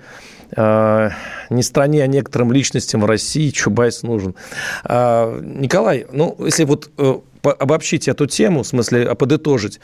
А, 0.55 1.11
не 1.49 1.63
стране, 1.63 2.03
а 2.03 2.07
некоторым 2.07 2.51
личностям 2.51 3.01
в 3.01 3.05
России 3.05 3.49
Чубайс 3.49 4.03
нужен. 4.03 4.35
А, 4.83 5.39
Николай, 5.41 6.05
ну, 6.11 6.35
если 6.39 6.65
вот 6.65 6.91
э, 6.97 7.15
обобщить 7.41 8.07
эту 8.07 8.27
тему, 8.27 8.63
в 8.63 8.67
смысле 8.67 9.15
подытожить, 9.15 9.79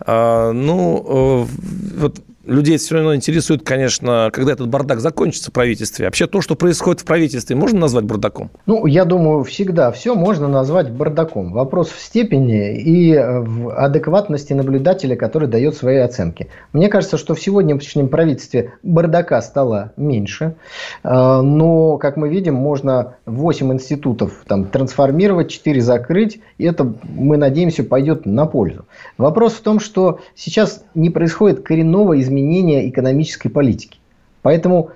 а, 0.00 0.52
ну, 0.52 1.46
э, 1.46 1.96
вот 1.98 2.20
людей 2.50 2.78
все 2.78 2.96
равно 2.96 3.14
интересует, 3.14 3.62
конечно, 3.62 4.30
когда 4.32 4.52
этот 4.52 4.68
бардак 4.68 5.00
закончится 5.00 5.50
в 5.50 5.52
правительстве. 5.52 6.06
Вообще 6.06 6.26
то, 6.26 6.40
что 6.40 6.56
происходит 6.56 7.00
в 7.00 7.04
правительстве, 7.04 7.54
можно 7.54 7.78
назвать 7.78 8.04
бардаком? 8.04 8.50
Ну, 8.66 8.86
я 8.86 9.04
думаю, 9.04 9.44
всегда 9.44 9.92
все 9.92 10.14
можно 10.14 10.48
назвать 10.48 10.90
бардаком. 10.90 11.52
Вопрос 11.52 11.90
в 11.90 12.00
степени 12.00 12.76
и 12.76 13.16
в 13.16 13.72
адекватности 13.72 14.52
наблюдателя, 14.52 15.14
который 15.16 15.48
дает 15.48 15.76
свои 15.76 15.98
оценки. 15.98 16.48
Мне 16.72 16.88
кажется, 16.88 17.18
что 17.18 17.34
в 17.34 17.40
сегодняшнем 17.40 18.08
правительстве 18.08 18.72
бардака 18.82 19.40
стало 19.42 19.92
меньше, 19.96 20.56
э, 21.04 21.08
но, 21.40 21.98
как 21.98 22.16
мы 22.16 22.28
видим, 22.28 22.54
можно 22.54 23.14
8 23.26 23.72
институтов 23.74 24.32
там, 24.46 24.64
трансформировать, 24.64 25.50
4 25.50 25.80
закрыть, 25.80 26.40
и 26.58 26.64
это, 26.64 26.92
мы 27.04 27.36
надеемся, 27.36 27.84
пойдет 27.84 28.26
на 28.26 28.46
пользу. 28.46 28.86
Вопрос 29.18 29.52
в 29.54 29.60
том, 29.60 29.78
что 29.78 30.18
сейчас 30.34 30.82
не 30.94 31.10
происходит 31.10 31.62
коренного 31.62 32.18
изменения 32.20 32.39
изменения 32.40 32.88
экономической 32.88 33.48
политики. 33.48 33.98
Поэтому 34.42 34.90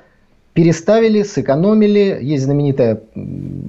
переставили, 0.54 1.22
сэкономили. 1.22 2.18
Есть 2.22 2.44
знаменитая 2.44 3.00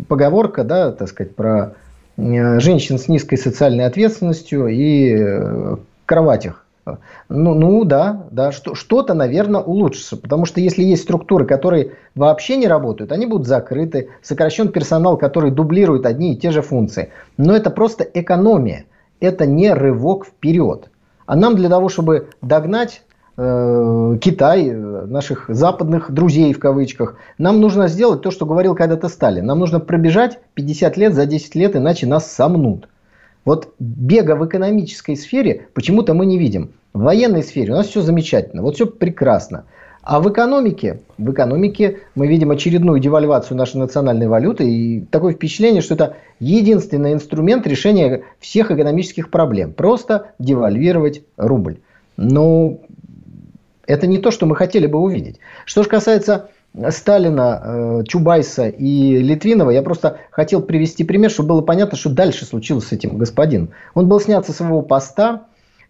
поговорка, 0.07 0.63
да, 0.63 0.91
так 0.91 1.09
сказать, 1.09 1.35
про 1.35 1.73
э, 2.17 2.59
женщин 2.59 2.97
с 2.97 3.07
низкой 3.07 3.37
социальной 3.37 3.85
ответственностью 3.85 4.67
и 4.67 5.15
э, 5.17 5.75
кроватях. 6.05 6.65
Ну, 7.29 7.55
ну 7.55 7.83
да, 7.83 8.25
да, 8.29 8.51
что, 8.51 8.75
что-то, 8.75 9.15
наверное, 9.15 9.61
улучшится. 9.61 10.17
Потому 10.17 10.45
что 10.45 10.61
если 10.61 10.83
есть 10.83 11.01
структуры, 11.03 11.45
которые 11.45 11.93
вообще 12.13 12.57
не 12.57 12.67
работают, 12.67 13.11
они 13.11 13.25
будут 13.25 13.47
закрыты. 13.47 14.09
Сокращен 14.21 14.67
персонал, 14.69 15.17
который 15.17 15.49
дублирует 15.49 16.05
одни 16.05 16.33
и 16.33 16.37
те 16.37 16.51
же 16.51 16.61
функции. 16.61 17.11
Но 17.37 17.55
это 17.55 17.71
просто 17.71 18.03
экономия. 18.03 18.85
Это 19.19 19.47
не 19.47 19.73
рывок 19.73 20.27
вперед. 20.27 20.91
А 21.25 21.35
нам 21.35 21.55
для 21.55 21.69
того, 21.69 21.89
чтобы 21.89 22.29
догнать 22.43 23.01
Китай, 23.37 24.69
э, 24.69 25.05
наших 25.07 25.45
западных 25.49 26.09
друзей 26.09 26.53
в 26.53 26.59
кавычках, 26.59 27.17
нам 27.37 27.59
нужно 27.59 27.89
сделать 27.89 28.21
то, 28.21 28.31
что 28.31 28.45
говорил 28.45 28.75
когда-то 28.75 29.09
Сталин. 29.09 29.45
Нам 29.45 29.59
нужно 29.59 29.81
пробежать 29.81 30.39
50 30.53 30.95
лет 30.95 31.13
за 31.13 31.25
10 31.25 31.53
лет, 31.55 31.75
иначе 31.75 32.07
нас 32.07 32.31
сомнут. 32.31 32.87
Вот 33.43 33.73
бега 33.77 34.35
в 34.35 34.45
экономической 34.45 35.15
сфере 35.15 35.67
почему-то 35.73 36.13
мы 36.13 36.25
не 36.25 36.39
видим. 36.39 36.71
В 36.93 37.01
военной 37.01 37.43
сфере 37.43 37.73
у 37.73 37.75
нас 37.75 37.87
все 37.87 38.01
замечательно, 38.01 38.61
вот 38.61 38.75
все 38.75 38.85
прекрасно. 38.85 39.65
А 40.01 40.21
в 40.21 40.31
экономике, 40.31 41.01
в 41.17 41.31
экономике 41.31 41.99
мы 42.13 42.27
видим 42.27 42.51
очередную 42.51 42.99
девальвацию 42.99 43.57
нашей 43.57 43.77
национальной 43.77 44.27
валюты 44.27 44.69
и 44.69 45.01
такое 45.01 45.33
впечатление, 45.33 45.81
что 45.81 45.95
это 45.95 46.15
единственный 46.39 47.11
инструмент 47.11 47.67
решения 47.67 48.23
всех 48.39 48.71
экономических 48.71 49.29
проблем. 49.29 49.73
Просто 49.73 50.27
девальвировать 50.39 51.23
рубль. 51.37 51.79
Но 52.17 52.77
это 53.87 54.07
не 54.07 54.17
то, 54.17 54.31
что 54.31 54.45
мы 54.45 54.55
хотели 54.55 54.87
бы 54.87 54.99
увидеть. 54.99 55.39
Что 55.65 55.83
же 55.83 55.89
касается 55.89 56.49
Сталина, 56.89 57.61
э, 57.63 58.03
Чубайса 58.07 58.67
и 58.67 59.17
Литвинова, 59.17 59.69
я 59.69 59.81
просто 59.81 60.17
хотел 60.31 60.61
привести 60.61 61.03
пример, 61.03 61.31
чтобы 61.31 61.49
было 61.49 61.61
понятно, 61.61 61.97
что 61.97 62.09
дальше 62.09 62.45
случилось 62.45 62.87
с 62.87 62.91
этим 62.91 63.17
господином. 63.17 63.69
Он 63.93 64.07
был 64.07 64.19
снят 64.19 64.45
со 64.45 64.53
своего 64.53 64.81
поста, 64.81 65.45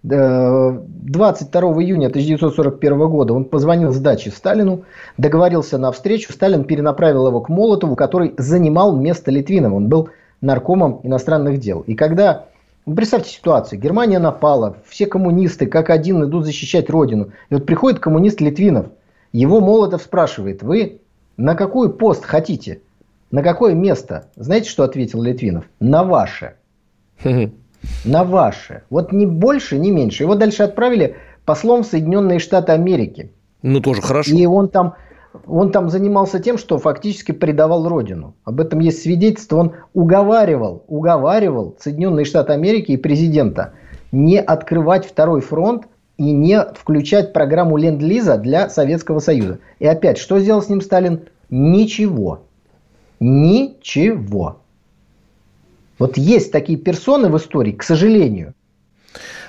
22 0.06 1.62
июня 1.82 2.08
1941 2.08 3.10
года 3.10 3.34
он 3.34 3.46
позвонил 3.46 3.92
с 3.92 3.98
дачи 3.98 4.30
Сталину, 4.30 4.84
договорился 5.18 5.80
на 5.80 5.92
встречу. 5.92 6.32
Сталин 6.32 6.64
перенаправил 6.64 7.28
его 7.28 7.42
к 7.42 7.50
Молотову, 7.50 7.96
который 7.96 8.36
занимал 8.38 8.96
место 8.96 9.32
Литвинова. 9.32 9.74
Он 9.76 9.90
был 9.90 10.10
наркомом 10.42 11.00
иностранных 11.02 11.60
дел. 11.60 11.82
И 11.88 11.96
когда 11.96 12.46
представьте 12.94 13.32
ситуацию. 13.32 13.80
Германия 13.80 14.20
напала, 14.20 14.78
все 14.86 15.08
коммунисты 15.08 15.66
как 15.66 15.90
один 15.90 16.24
идут 16.24 16.46
защищать 16.46 16.90
родину. 16.90 17.32
И 17.50 17.56
вот 17.56 17.66
приходит 17.66 18.00
коммунист 18.00 18.42
Литвинов. 18.42 18.88
Его 19.32 19.60
Молотов 19.60 20.02
спрашивает, 20.02 20.62
вы 20.62 21.02
на 21.38 21.56
какой 21.56 21.92
пост 21.92 22.24
хотите? 22.24 22.82
На 23.32 23.42
какое 23.42 23.74
место? 23.74 24.30
Знаете, 24.36 24.70
что 24.70 24.84
ответил 24.84 25.22
Литвинов? 25.22 25.66
На 25.80 26.04
ваше. 26.04 26.56
На 28.06 28.24
ваше. 28.24 28.84
Вот 28.90 29.12
ни 29.12 29.26
больше, 29.26 29.78
ни 29.78 29.92
меньше. 29.92 30.24
Его 30.24 30.36
дальше 30.36 30.64
отправили 30.64 31.18
послом 31.46 31.84
в 31.84 31.88
Соединенные 31.88 32.40
Штаты 32.40 32.72
Америки. 32.72 33.32
Ну, 33.62 33.80
тоже 33.80 34.02
хорошо. 34.02 34.36
И 34.36 34.46
он 34.46 34.70
там 34.70 34.96
он 35.46 35.72
там 35.72 35.90
занимался 35.90 36.40
тем, 36.40 36.58
что 36.58 36.78
фактически 36.78 37.32
предавал 37.32 37.88
родину. 37.88 38.36
Об 38.44 38.60
этом 38.60 38.80
есть 38.80 39.02
свидетельство. 39.02 39.58
Он 39.58 39.74
уговаривал, 39.94 40.84
уговаривал 40.88 41.76
Соединенные 41.80 42.26
Штаты 42.26 42.54
Америки 42.54 42.92
и 42.92 42.98
президента 42.98 43.74
не 44.12 44.40
открывать 44.40 45.06
второй 45.06 45.42
фронт 45.42 45.86
и 46.18 46.32
не 46.32 46.62
включать 46.74 47.34
программу 47.34 47.78
Ленд-Лиза 47.78 48.38
для 48.38 48.70
Советского 48.70 49.20
Союза. 49.20 49.60
И 49.80 49.86
опять, 49.86 50.18
что 50.18 50.40
сделал 50.40 50.62
с 50.62 50.70
ним 50.70 50.82
Сталин? 50.82 51.26
Ничего. 51.50 52.44
Ничего. 53.20 54.58
Вот 56.00 56.18
есть 56.18 56.52
такие 56.52 56.78
персоны 56.78 57.30
в 57.30 57.38
истории, 57.38 57.72
к 57.72 57.84
сожалению. 57.84 58.54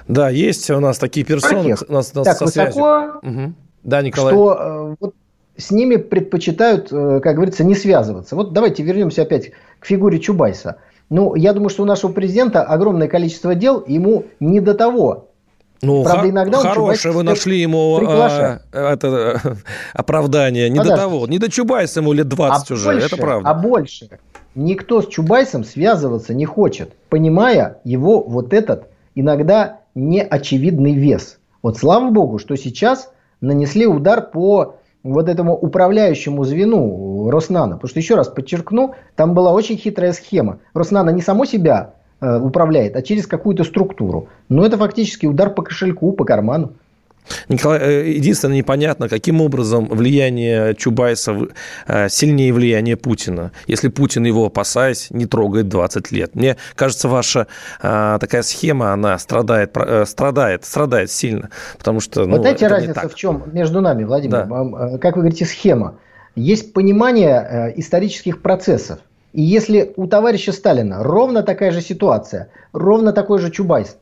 Да, 0.08 0.30
есть 0.30 0.70
у 0.70 0.80
нас 0.80 0.98
такие 0.98 1.26
персоны. 1.26 1.76
У 1.88 1.92
нас, 1.92 2.12
у 2.14 2.18
нас 2.18 2.24
так 2.24 2.40
высоко, 2.40 3.18
угу. 3.22 3.52
да, 3.82 4.02
Николай. 4.02 4.32
что 4.32 4.54
э, 4.54 4.96
вот 5.00 5.14
с 5.56 5.70
ними 5.70 5.96
предпочитают, 5.96 6.88
э, 6.90 7.20
как 7.22 7.34
говорится, 7.34 7.64
не 7.64 7.74
связываться. 7.74 8.36
Вот 8.36 8.52
давайте 8.52 8.82
вернемся 8.82 9.22
опять 9.22 9.52
к 9.78 9.86
фигуре 9.86 10.18
Чубайса. 10.18 10.76
Ну, 11.08 11.34
я 11.34 11.52
думаю, 11.52 11.70
что 11.70 11.82
у 11.82 11.86
нашего 11.86 12.12
президента 12.12 12.62
огромное 12.62 13.08
количество 13.08 13.54
дел, 13.54 13.82
ему 13.86 14.24
не 14.40 14.60
до 14.60 14.74
того. 14.74 15.28
Ну, 15.82 16.04
Правда, 16.04 16.30
иногда 16.30 16.58
хорошее 16.58 17.14
вы 17.14 17.22
нашли 17.22 17.60
ему 17.60 18.00
а, 18.02 18.60
это, 18.72 19.40
оправдание. 19.92 20.68
Не 20.70 20.78
Подожди. 20.78 20.96
до 20.96 21.00
того. 21.02 21.26
Не 21.26 21.38
до 21.38 21.50
Чубайса 21.50 22.00
ему 22.00 22.12
лет 22.12 22.28
20 22.28 22.70
а 22.70 22.74
уже, 22.74 22.92
больше, 22.92 23.06
это 23.06 23.16
правда. 23.16 23.48
А 23.50 23.54
больше. 23.54 24.08
Никто 24.54 25.02
с 25.02 25.08
Чубайсом 25.08 25.64
связываться 25.64 26.32
не 26.32 26.46
хочет, 26.46 26.94
понимая 27.10 27.78
его 27.84 28.22
вот 28.22 28.54
этот 28.54 28.88
иногда 29.14 29.80
неочевидный 29.94 30.94
вес. 30.94 31.38
Вот 31.62 31.78
слава 31.78 32.10
богу, 32.10 32.38
что 32.38 32.56
сейчас 32.56 33.10
нанесли 33.40 33.86
удар 33.86 34.22
по 34.30 34.76
вот 35.12 35.28
этому 35.28 35.54
управляющему 35.56 36.44
звену 36.44 37.30
Роснана. 37.30 37.76
Потому 37.76 37.88
что, 37.88 38.00
еще 38.00 38.14
раз 38.14 38.28
подчеркну, 38.28 38.94
там 39.14 39.34
была 39.34 39.52
очень 39.52 39.76
хитрая 39.76 40.12
схема. 40.12 40.58
Роснана 40.74 41.10
не 41.10 41.22
само 41.22 41.44
себя 41.44 41.94
э, 42.20 42.38
управляет, 42.38 42.96
а 42.96 43.02
через 43.02 43.26
какую-то 43.26 43.64
структуру. 43.64 44.28
Но 44.48 44.64
это 44.64 44.76
фактически 44.76 45.26
удар 45.26 45.50
по 45.50 45.62
кошельку, 45.62 46.12
по 46.12 46.24
карману. 46.24 46.74
Николай, 47.48 47.78
э, 47.80 48.10
единственное 48.12 48.56
непонятно, 48.56 49.08
каким 49.08 49.40
образом 49.40 49.86
влияние 49.86 50.74
Чубайса 50.74 51.48
э, 51.86 52.08
сильнее 52.08 52.52
влияния 52.52 52.96
Путина, 52.96 53.52
если 53.66 53.88
Путин 53.88 54.24
его, 54.24 54.46
опасаясь, 54.46 55.10
не 55.10 55.26
трогает 55.26 55.68
20 55.68 56.12
лет. 56.12 56.34
Мне 56.34 56.56
кажется, 56.74 57.08
ваша 57.08 57.46
э, 57.82 58.18
такая 58.20 58.42
схема, 58.42 58.92
она 58.92 59.18
страдает, 59.18 59.76
страдает, 60.06 60.64
страдает 60.64 61.10
сильно, 61.10 61.50
потому 61.78 62.00
что... 62.00 62.26
Ну, 62.26 62.38
вот 62.38 62.46
эти 62.46 62.64
разница 62.64 63.08
в 63.08 63.14
чем 63.14 63.44
между 63.52 63.80
нами, 63.80 64.04
Владимир? 64.04 64.46
Да. 64.46 64.98
Как 64.98 65.16
вы 65.16 65.22
говорите, 65.22 65.44
схема. 65.44 65.96
Есть 66.34 66.72
понимание 66.72 67.72
исторических 67.76 68.42
процессов. 68.42 68.98
И 69.32 69.42
если 69.42 69.92
у 69.96 70.06
товарища 70.06 70.52
Сталина 70.52 71.02
ровно 71.02 71.42
такая 71.42 71.70
же 71.70 71.80
ситуация, 71.80 72.48
ровно 72.72 73.12
такой 73.12 73.38
же 73.38 73.50
Чубайс, 73.50 73.96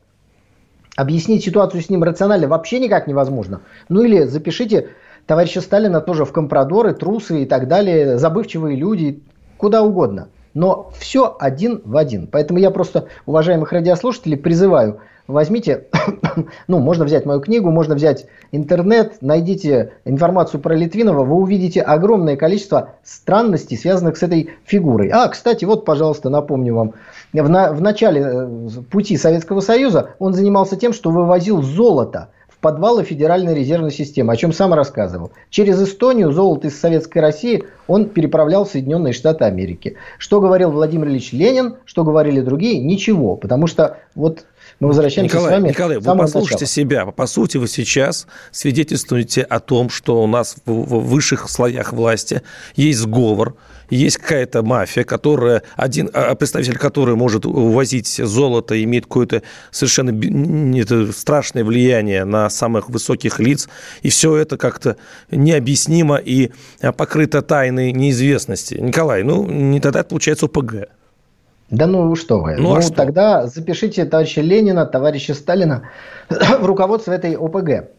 объяснить 0.95 1.43
ситуацию 1.43 1.81
с 1.81 1.89
ним 1.89 2.03
рационально 2.03 2.47
вообще 2.47 2.79
никак 2.79 3.07
невозможно. 3.07 3.61
Ну 3.89 4.03
или 4.03 4.23
запишите 4.23 4.89
товарища 5.25 5.61
Сталина 5.61 6.01
тоже 6.01 6.25
в 6.25 6.31
компрадоры, 6.31 6.93
трусы 6.93 7.43
и 7.43 7.45
так 7.45 7.67
далее, 7.67 8.17
забывчивые 8.17 8.75
люди, 8.77 9.21
куда 9.57 9.83
угодно. 9.83 10.29
Но 10.53 10.91
все 10.97 11.35
один 11.37 11.81
в 11.83 11.97
один. 11.97 12.27
Поэтому 12.27 12.59
я 12.59 12.71
просто, 12.71 13.07
уважаемых 13.25 13.71
радиослушателей, 13.71 14.37
призываю– 14.37 14.99
возьмите, 15.27 15.85
ну, 16.67 16.79
можно 16.79 17.05
взять 17.05 17.25
мою 17.25 17.39
книгу, 17.39 17.69
можно 17.71 17.95
взять 17.95 18.27
интернет, 18.51 19.17
найдите 19.21 19.93
информацию 20.05 20.61
про 20.61 20.75
Литвинова, 20.75 21.23
вы 21.23 21.35
увидите 21.35 21.81
огромное 21.81 22.35
количество 22.35 22.91
странностей, 23.03 23.77
связанных 23.77 24.17
с 24.17 24.23
этой 24.23 24.51
фигурой. 24.65 25.09
А, 25.09 25.27
кстати, 25.27 25.65
вот, 25.65 25.85
пожалуйста, 25.85 26.29
напомню 26.29 26.75
вам, 26.75 26.93
в, 27.33 27.49
на, 27.49 27.73
в 27.73 27.81
начале 27.81 28.21
э, 28.21 28.81
пути 28.89 29.17
Советского 29.17 29.59
Союза 29.59 30.11
он 30.19 30.33
занимался 30.33 30.75
тем, 30.75 30.93
что 30.93 31.11
вывозил 31.11 31.61
золото 31.61 32.29
в 32.47 32.59
подвалы 32.59 33.03
Федеральной 33.03 33.53
резервной 33.53 33.91
системы, 33.91 34.33
о 34.33 34.35
чем 34.37 34.53
сам 34.53 34.73
рассказывал. 34.73 35.31
Через 35.49 35.81
Эстонию 35.81 36.31
золото 36.31 36.67
из 36.67 36.79
Советской 36.79 37.19
России 37.19 37.65
он 37.87 38.05
переправлял 38.09 38.65
в 38.65 38.69
Соединенные 38.69 39.13
Штаты 39.13 39.43
Америки. 39.43 39.97
Что 40.17 40.39
говорил 40.39 40.71
Владимир 40.71 41.07
Ильич 41.07 41.33
Ленин, 41.33 41.75
что 41.85 42.03
говорили 42.03 42.39
другие, 42.39 42.79
ничего. 42.79 43.35
Потому 43.35 43.67
что 43.67 43.97
вот 44.15 44.45
мы 44.79 44.89
возвращаемся 44.89 45.35
Николай, 45.35 45.51
с 45.51 45.53
вами 45.53 45.69
Николай, 45.69 45.97
вы 45.97 46.17
послушайте 46.17 46.65
начала. 46.65 46.67
себя. 46.67 47.05
По 47.05 47.27
сути, 47.27 47.57
вы 47.57 47.67
сейчас 47.67 48.27
свидетельствуете 48.51 49.41
о 49.41 49.59
том, 49.59 49.89
что 49.89 50.21
у 50.21 50.27
нас 50.27 50.57
в, 50.65 50.71
в 50.71 51.07
высших 51.07 51.49
слоях 51.49 51.93
власти 51.93 52.41
есть 52.75 52.99
сговор, 52.99 53.55
есть 53.89 54.17
какая-то 54.17 54.63
мафия, 54.63 55.03
которая, 55.03 55.63
один, 55.75 56.09
а, 56.13 56.35
представитель 56.35 56.77
которой 56.77 57.15
может 57.15 57.45
увозить 57.45 58.07
золото, 58.07 58.81
имеет 58.83 59.05
какое-то 59.05 59.43
совершенно 59.71 61.11
страшное 61.13 61.63
влияние 61.63 62.25
на 62.25 62.49
самых 62.49 62.89
высоких 62.89 63.39
лиц, 63.39 63.69
и 64.01 64.09
все 64.09 64.35
это 64.35 64.57
как-то 64.57 64.97
необъяснимо 65.31 66.17
и 66.17 66.51
а, 66.81 66.91
покрыто 66.91 67.41
тайной 67.41 67.91
неизвестности. 67.91 68.75
Николай, 68.75 69.23
ну, 69.23 69.45
не 69.45 69.79
тогда 69.79 70.01
это 70.01 70.09
получается 70.09 70.47
ОПГ. 70.47 70.89
Да 71.69 71.87
ну 71.87 72.15
что 72.15 72.39
вы. 72.39 72.55
Ну, 72.57 72.69
а 72.69 72.73
ну 72.73 72.75
а 72.77 72.81
что? 72.81 72.93
тогда 72.93 73.47
запишите 73.47 74.05
товарища 74.05 74.41
Ленина, 74.41 74.85
товарища 74.85 75.33
Сталина 75.33 75.89
в 76.29 76.65
руководство 76.65 77.11
этой 77.11 77.35
ОПГ. 77.35 77.89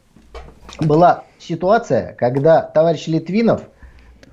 Была 0.81 1.25
ситуация, 1.39 2.15
когда 2.19 2.63
товарищ 2.63 3.07
Литвинов, 3.07 3.63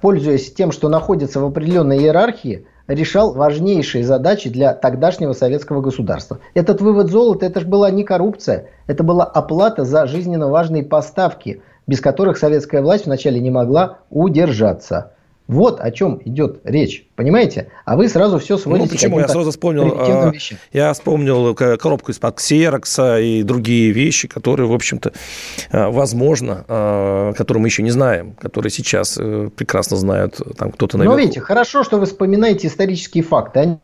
пользуясь 0.02 0.54
тем, 0.54 0.72
что 0.72 0.90
находится 0.90 1.40
в 1.40 1.46
определенной 1.46 2.00
иерархии, 2.00 2.68
решал 2.88 3.34
важнейшие 3.34 4.04
задачи 4.04 4.50
для 4.50 4.74
тогдашнего 4.74 5.34
советского 5.34 5.82
государства. 5.82 6.40
Этот 6.54 6.82
вывод 6.82 7.10
золота, 7.10 7.46
это 7.46 7.62
же 7.62 7.68
была 7.68 7.90
не 7.92 8.04
коррупция, 8.04 8.68
это 8.88 9.04
была 9.04 9.24
оплата 9.24 9.86
за 9.86 10.06
жизненно 10.06 10.50
важные 10.50 10.84
поставки, 10.84 11.62
без 11.88 12.02
которых 12.02 12.38
советская 12.38 12.82
власть 12.82 13.06
вначале 13.06 13.40
не 13.40 13.52
могла 13.52 14.00
удержаться. 14.10 15.13
Вот 15.48 15.82
о 15.82 15.92
чем 15.92 16.22
идет 16.24 16.62
речь, 16.64 17.06
понимаете? 17.16 17.70
А 17.84 17.98
вы 17.98 18.08
сразу 18.08 18.40
все 18.40 18.58
сводите. 18.58 18.86
Ну 18.86 18.92
почему? 18.92 19.20
Я 19.20 19.28
сразу 19.28 19.52
вспомнил, 19.52 19.94
а, 19.98 20.32
я 20.72 20.94
вспомнил 20.94 21.54
коробку 21.54 22.12
из-под 22.12 22.36
ксерокса 22.36 23.20
и 23.20 23.44
другие 23.44 23.92
вещи, 23.92 24.30
которые, 24.30 24.68
в 24.68 24.74
общем-то, 24.74 25.12
а, 25.70 25.92
возможно, 25.92 26.64
а, 26.70 27.34
которые 27.34 27.62
мы 27.62 27.68
еще 27.68 27.84
не 27.84 27.92
знаем, 27.92 28.36
которые 28.40 28.72
сейчас 28.72 29.18
э, 29.20 29.50
прекрасно 29.54 29.98
знают 29.98 30.40
там 30.58 30.72
кто-то 30.72 30.98
наверху. 30.98 31.18
Ну, 31.18 31.22
видите, 31.22 31.42
хорошо, 31.42 31.84
что 31.84 32.00
вы 32.00 32.06
вспоминаете 32.06 32.68
исторические 32.68 33.24
факты. 33.24 33.80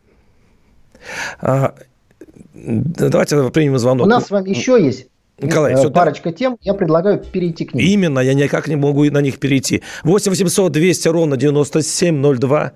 Давайте 2.54 3.50
примем 3.52 3.78
звонок. 3.78 4.08
У 4.08 4.10
нас 4.10 4.28
с 4.28 4.32
вами 4.32 4.50
еще 4.50 4.82
есть 4.82 5.08
Николай, 5.42 5.76
все 5.76 5.90
парочка 5.90 6.32
тем, 6.32 6.58
я 6.62 6.74
предлагаю 6.74 7.20
перейти 7.20 7.66
к 7.66 7.74
ним. 7.74 7.86
Именно, 7.86 8.20
я 8.20 8.34
никак 8.34 8.68
не 8.68 8.76
могу 8.76 9.06
на 9.06 9.22
них 9.22 9.40
перейти. 9.40 9.84
8 10.04 10.32
800 10.32 10.72
200 10.72 11.08
ровно 11.08 11.38
9702. 11.38 12.72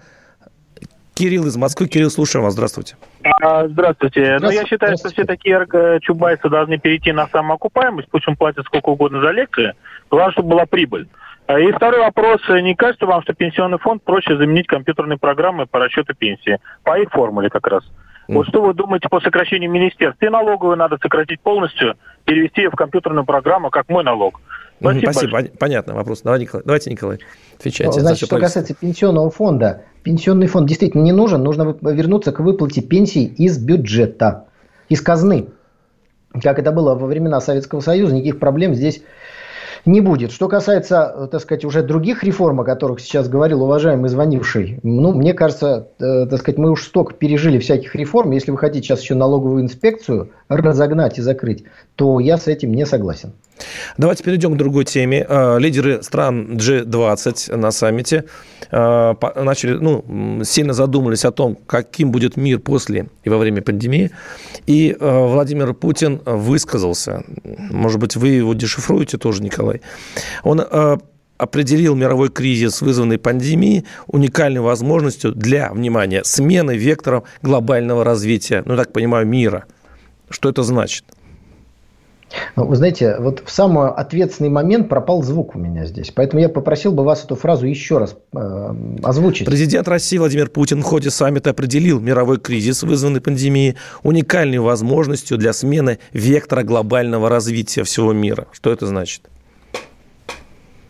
Кирилл 1.14 1.46
из 1.46 1.56
Москвы. 1.58 1.88
Кирилл, 1.88 2.10
слушаем 2.10 2.44
вас. 2.44 2.54
Здравствуйте. 2.54 2.96
А, 3.24 3.68
здравствуйте. 3.68 4.40
Ну, 4.42 4.50
я 4.50 4.66
считаю, 4.66 4.98
что 4.98 5.10
все 5.10 5.26
такие 5.26 5.68
чубайцы 6.02 6.50
должны 6.50 6.80
перейти 6.80 7.12
на 7.12 7.28
самоокупаемость. 7.28 8.08
Пусть 8.10 8.28
он 8.28 8.36
платит 8.36 8.66
сколько 8.66 8.90
угодно 8.90 9.22
за 9.22 9.32
лекции. 9.32 9.74
Главное, 10.10 10.32
чтобы 10.32 10.50
была 10.50 10.66
прибыль. 10.66 11.08
А, 11.46 11.60
и 11.60 11.72
второй 11.72 12.00
вопрос. 12.00 12.42
Не 12.50 12.76
кажется 12.76 13.06
вам, 13.06 13.22
что 13.22 13.34
пенсионный 13.34 13.78
фонд 13.78 14.04
проще 14.04 14.38
заменить 14.38 14.68
компьютерные 14.68 15.18
программы 15.18 15.68
по 15.68 15.80
расчету 15.80 16.16
пенсии? 16.16 16.60
По 16.84 17.00
их 17.00 17.12
формуле 17.12 17.50
как 17.50 17.68
раз. 17.68 17.84
Вот 18.28 18.48
что 18.48 18.62
вы 18.62 18.74
думаете 18.74 19.10
по 19.10 19.20
сокращению 19.20 19.70
министерств? 19.70 20.22
И 20.22 20.30
налоговую 20.30 20.78
надо 20.78 20.98
сократить 21.02 21.42
полностью, 21.42 21.96
перевести 22.26 22.62
ее 22.62 22.70
в 22.70 22.76
компьютерную 22.76 23.26
программу, 23.26 23.70
как 23.70 23.90
мой 23.90 24.04
налог. 24.04 24.40
Спасибо. 24.80 25.12
Спасибо. 25.12 25.58
Понятно 25.60 25.94
вопрос. 25.94 26.22
Давай, 26.22 26.40
Николай. 26.40 26.64
Давайте, 26.66 26.92
Николай, 26.92 27.20
отвечайте. 27.58 28.00
Значит, 28.02 28.28
что 28.28 28.40
касается 28.40 28.76
пенсионного 28.76 29.30
фонда. 29.30 29.84
Пенсионный 30.04 30.48
фонд 30.48 30.68
действительно 30.68 31.02
не 31.04 31.14
нужен. 31.14 31.44
Нужно 31.44 31.76
вернуться 31.82 32.32
к 32.32 32.40
выплате 32.40 32.82
пенсий 32.82 33.26
из 33.26 33.58
бюджета, 33.58 34.48
из 34.90 35.02
казны. 35.02 35.48
как 36.42 36.60
это 36.60 36.72
было 36.72 36.96
во 36.96 37.08
времена 37.08 37.40
Советского 37.40 37.80
Союза, 37.80 38.16
никаких 38.16 38.40
проблем 38.40 38.74
здесь 38.74 39.02
не 39.86 40.02
будет. 40.02 40.32
Что 40.32 40.48
касается, 40.48 41.28
так 41.32 41.42
сказать, 41.42 41.66
уже 41.66 41.84
других 41.84 42.24
реформ, 42.24 42.62
о 42.62 42.64
которых 42.64 43.00
сейчас 43.00 43.28
говорил 43.28 43.64
уважаемый 43.64 44.10
звонивший, 44.10 44.80
ну, 44.84 45.14
мне 45.14 45.34
кажется, 45.34 45.90
э, 46.00 46.26
так 46.26 46.40
сказать, 46.40 46.58
мы 46.58 46.72
уж 46.72 46.84
столько 46.84 47.14
пережили 47.14 47.60
всяких 47.60 47.96
реформ. 47.96 48.32
Если 48.32 48.52
вы 48.52 48.58
хотите 48.58 48.88
сейчас 48.88 49.02
еще 49.02 49.16
налоговую 49.16 49.64
инспекцию 49.64 50.32
разогнать 50.48 51.18
и 51.20 51.22
закрыть, 51.22 51.66
то 51.96 52.20
я 52.20 52.38
с 52.38 52.48
этим 52.48 52.74
не 52.74 52.86
согласен. 52.86 53.34
Давайте 53.98 54.24
перейдем 54.24 54.54
к 54.54 54.58
другой 54.58 54.86
теме. 54.86 55.26
Э, 55.28 55.58
лидеры 55.60 56.02
стран 56.04 56.58
G20 56.58 57.56
на 57.56 57.72
саммите 57.72 58.26
э, 58.72 59.14
начали, 59.36 59.74
ну, 59.74 60.44
сильно 60.44 60.74
задумались 60.74 61.26
о 61.26 61.32
том, 61.32 61.56
каким 61.56 62.12
будет 62.12 62.38
мир 62.38 62.60
после 62.60 63.08
и 63.24 63.30
во 63.30 63.38
время 63.38 63.62
пандемии. 63.62 64.12
И 64.66 64.96
э, 65.00 65.28
Владимир 65.28 65.74
Путин 65.74 66.22
высказался. 66.26 67.24
Может 67.44 68.00
быть, 68.00 68.16
вы 68.16 68.30
его 68.30 68.54
дешифруете 68.54 69.18
тоже, 69.18 69.44
Николай. 69.44 69.82
Он 70.44 70.62
определил 71.38 71.96
мировой 71.96 72.30
кризис, 72.30 72.82
вызванный 72.82 73.18
пандемией, 73.18 73.86
уникальной 74.08 74.62
возможностью 74.62 75.34
для, 75.34 75.74
внимания, 75.74 76.24
смены 76.24 76.78
векторов 76.78 77.26
глобального 77.42 78.04
развития, 78.04 78.64
ну, 78.66 78.78
так 78.78 78.94
понимаю, 78.94 79.28
мира. 79.28 79.66
Что 80.30 80.50
это 80.50 80.64
значит?– 80.64 81.04
ну, 82.56 82.66
вы 82.66 82.76
знаете, 82.76 83.18
вот 83.20 83.44
в 83.46 83.52
самый 83.52 83.90
ответственный 83.90 84.50
момент 84.50 84.90
пропал 84.90 85.24
звук 85.24 85.56
у 85.56 85.60
меня 85.60 85.86
здесь. 85.86 86.12
Поэтому 86.12 86.42
я 86.42 86.50
попросил 86.50 86.92
бы 86.92 87.04
вас 87.04 87.24
эту 87.24 87.36
фразу 87.36 87.66
еще 87.66 87.98
раз 87.98 88.16
э, 88.34 88.76
озвучить. 89.04 89.46
Президент 89.46 89.88
России 89.88 90.18
Владимир 90.18 90.50
Путин 90.50 90.82
в 90.82 90.84
ходе 90.84 91.10
саммита 91.10 91.52
определил 91.52 92.00
мировой 92.00 92.40
кризис, 92.40 92.84
вызванный 92.84 93.22
пандемией, 93.22 93.76
уникальной 94.04 94.60
возможностью 94.60 95.38
для 95.38 95.54
смены 95.54 96.00
вектора 96.12 96.64
глобального 96.64 97.30
развития 97.30 97.84
всего 97.84 98.14
мира. 98.14 98.48
Что 98.52 98.72
это 98.72 98.86
значит? 98.86 99.24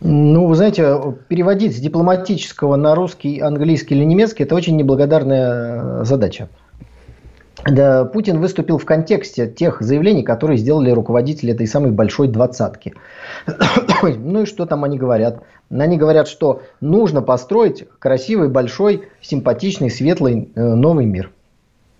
Ну, 0.00 0.46
вы 0.46 0.54
знаете, 0.54 1.00
переводить 1.28 1.74
с 1.74 1.80
дипломатического 1.80 2.76
на 2.76 2.94
русский, 2.94 3.40
английский 3.40 3.94
или 3.94 4.04
немецкий– 4.04 4.42
это 4.44 4.54
очень 4.54 4.76
неблагодарная 4.76 6.00
э, 6.00 6.04
задача. 6.04 6.50
Да, 7.66 8.04
Путин 8.04 8.40
выступил 8.40 8.76
в 8.76 8.84
контексте 8.84 9.46
тех 9.46 9.80
заявлений, 9.80 10.22
которые 10.22 10.58
сделали 10.58 10.90
руководители 10.90 11.52
этой 11.54 11.66
самой 11.66 11.92
большой 11.92 12.28
двадцатки. 12.28 12.94
ну 14.02 14.42
и 14.42 14.46
что 14.46 14.66
там 14.66 14.84
они 14.84 14.98
говорят? 14.98 15.42
Они 15.70 15.96
говорят, 15.96 16.28
что 16.28 16.62
нужно 16.80 17.22
построить 17.22 17.86
красивый, 17.98 18.48
большой, 18.48 19.08
симпатичный, 19.22 19.90
светлый 19.90 20.50
э, 20.54 20.74
новый 20.74 21.06
мир. 21.06 21.30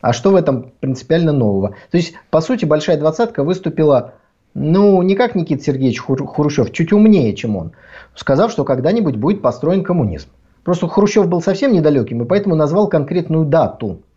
А 0.03 0.13
что 0.13 0.33
в 0.33 0.37
этом 0.37 0.73
принципиально 0.81 1.33
нового? 1.33 1.77
То 1.91 1.97
есть, 1.97 2.13
по 2.29 2.43
сути, 2.43 2.67
большая 2.67 2.99
двадцатка 2.99 3.43
выступила, 3.43 4.15
ну, 4.53 5.01
не 5.01 5.15
как 5.15 5.35
Никита 5.35 5.65
Сергеевич 5.65 6.03
Хрущев, 6.03 6.73
чуть 6.73 6.93
умнее, 6.93 7.35
чем 7.35 7.57
он, 7.57 7.73
сказав, 8.15 8.51
что 8.51 8.65
когда-нибудь 8.65 9.17
будет 9.17 9.41
построен 9.41 9.83
коммунизм. 9.83 10.29
Просто 10.63 10.89
Хрущев 10.89 11.27
был 11.27 11.41
совсем 11.41 11.73
недалеким, 11.73 12.23
и 12.23 12.27
поэтому 12.27 12.55
назвал 12.55 12.89
конкретную 12.89 13.47
дату– 13.47 14.03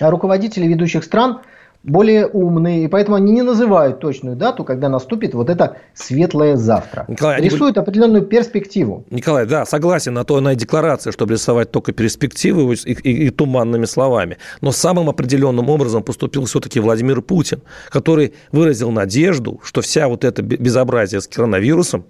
руководители 0.00 0.66
ведущих 0.66 1.04
стран 1.04 1.40
более 1.84 2.26
умные, 2.26 2.84
и 2.84 2.88
поэтому 2.88 3.16
они 3.16 3.32
не 3.32 3.42
называют 3.42 4.00
точную 4.00 4.36
дату, 4.36 4.64
когда 4.64 4.88
наступит 4.88 5.34
вот 5.34 5.48
это 5.48 5.76
светлое 5.94 6.56
завтра. 6.56 7.04
Николай, 7.08 7.40
Рисуют 7.40 7.78
они... 7.78 7.82
определенную 7.82 8.22
перспективу. 8.22 9.04
Николай, 9.10 9.46
да, 9.46 9.64
согласен, 9.64 10.12
на 10.14 10.24
то 10.24 10.36
она 10.36 10.52
и 10.52 10.56
декларация, 10.56 11.12
чтобы 11.12 11.34
рисовать 11.34 11.70
только 11.70 11.92
перспективы 11.92 12.74
и, 12.74 12.92
и, 12.92 13.26
и 13.26 13.30
туманными 13.30 13.84
словами. 13.84 14.38
Но 14.60 14.72
самым 14.72 15.08
определенным 15.08 15.70
образом 15.70 16.02
поступил 16.02 16.44
все-таки 16.46 16.80
Владимир 16.80 17.22
Путин, 17.22 17.62
который 17.90 18.34
выразил 18.50 18.90
надежду, 18.90 19.60
что 19.62 19.80
вся 19.80 20.08
вот 20.08 20.24
эта 20.24 20.42
безобразие 20.42 21.20
с 21.20 21.28
коронавирусом 21.28 22.04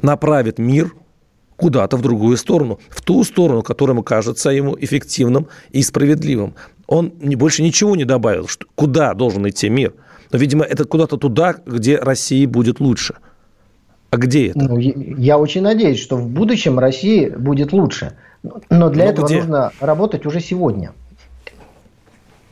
направит 0.00 0.58
мир 0.58 0.92
куда-то 1.56 1.96
в 1.96 2.02
другую 2.02 2.36
сторону, 2.36 2.78
в 2.88 3.02
ту 3.02 3.24
сторону, 3.24 3.62
которая 3.62 4.00
кажется 4.02 4.50
ему 4.50 4.76
эффективным 4.78 5.48
и 5.70 5.82
справедливым 5.82 6.54
он 6.86 7.12
больше 7.20 7.62
ничего 7.62 7.96
не 7.96 8.04
добавил, 8.04 8.48
что, 8.48 8.66
куда 8.74 9.14
должен 9.14 9.48
идти 9.48 9.68
мир. 9.68 9.94
Но, 10.32 10.38
видимо, 10.38 10.64
это 10.64 10.84
куда-то 10.84 11.16
туда, 11.16 11.56
где 11.66 11.96
России 11.98 12.46
будет 12.46 12.80
лучше. 12.80 13.16
А 14.10 14.16
где 14.16 14.48
это? 14.48 14.58
Ну, 14.60 14.78
я 14.78 15.38
очень 15.38 15.62
надеюсь, 15.62 16.00
что 16.00 16.16
в 16.16 16.28
будущем 16.28 16.78
России 16.78 17.28
будет 17.28 17.72
лучше. 17.72 18.16
Но 18.70 18.88
для 18.88 19.06
Но 19.06 19.10
этого 19.10 19.26
где? 19.26 19.36
нужно 19.36 19.72
работать 19.80 20.26
уже 20.26 20.40
сегодня. 20.40 20.92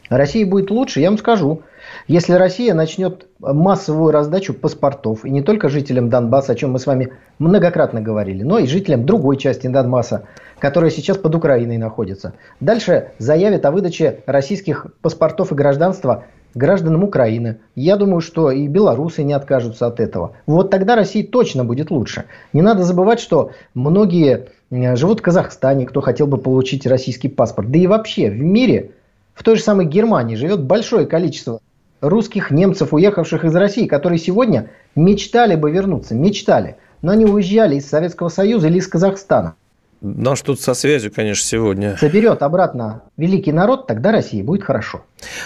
России 0.08 0.44
будет 0.44 0.70
лучше, 0.70 1.00
я 1.00 1.10
вам 1.10 1.18
скажу. 1.18 1.62
Если 2.06 2.34
Россия 2.34 2.74
начнет 2.74 3.26
массовую 3.40 4.12
раздачу 4.12 4.52
паспортов, 4.52 5.24
и 5.24 5.30
не 5.30 5.40
только 5.40 5.70
жителям 5.70 6.10
Донбасса, 6.10 6.52
о 6.52 6.54
чем 6.54 6.72
мы 6.72 6.78
с 6.78 6.86
вами 6.86 7.14
многократно 7.38 8.02
говорили, 8.02 8.42
но 8.42 8.58
и 8.58 8.66
жителям 8.66 9.06
другой 9.06 9.38
части 9.38 9.68
Донбасса, 9.68 10.26
которая 10.58 10.90
сейчас 10.90 11.16
под 11.16 11.34
Украиной 11.34 11.78
находится. 11.78 12.34
Дальше 12.60 13.12
заявит 13.18 13.64
о 13.64 13.70
выдаче 13.70 14.20
российских 14.26 14.88
паспортов 15.00 15.50
и 15.50 15.54
гражданства 15.54 16.24
гражданам 16.54 17.04
Украины. 17.04 17.60
Я 17.74 17.96
думаю, 17.96 18.20
что 18.20 18.50
и 18.50 18.68
белорусы 18.68 19.22
не 19.22 19.32
откажутся 19.32 19.86
от 19.86 19.98
этого. 19.98 20.36
Вот 20.44 20.70
тогда 20.70 20.96
России 20.96 21.22
точно 21.22 21.64
будет 21.64 21.90
лучше. 21.90 22.26
Не 22.52 22.60
надо 22.60 22.84
забывать, 22.84 23.18
что 23.18 23.52
многие 23.72 24.48
живут 24.70 25.20
в 25.20 25.22
Казахстане, 25.22 25.86
кто 25.86 26.02
хотел 26.02 26.26
бы 26.26 26.36
получить 26.36 26.86
российский 26.86 27.28
паспорт. 27.28 27.70
Да 27.70 27.78
и 27.78 27.86
вообще 27.86 28.28
в 28.28 28.38
мире, 28.40 28.90
в 29.32 29.42
той 29.42 29.56
же 29.56 29.62
самой 29.62 29.86
Германии 29.86 30.36
живет 30.36 30.62
большое 30.62 31.06
количество 31.06 31.60
русских 32.08 32.50
немцев, 32.50 32.92
уехавших 32.92 33.44
из 33.44 33.54
России, 33.54 33.86
которые 33.86 34.18
сегодня 34.18 34.70
мечтали 34.94 35.56
бы 35.56 35.70
вернуться, 35.70 36.14
мечтали, 36.14 36.76
но 37.02 37.12
они 37.12 37.24
уезжали 37.24 37.76
из 37.76 37.88
Советского 37.88 38.28
Союза 38.28 38.68
или 38.68 38.78
из 38.78 38.88
Казахстана. 38.88 39.54
Наш 40.00 40.42
тут 40.42 40.60
со 40.60 40.74
связью, 40.74 41.10
конечно, 41.10 41.42
сегодня. 41.46 41.96
Соберет 41.96 42.42
обратно 42.42 43.04
великий 43.16 43.52
народ, 43.52 43.86
тогда 43.86 44.12
России 44.12 44.42
будет 44.42 44.62
хорошо. 44.62 45.02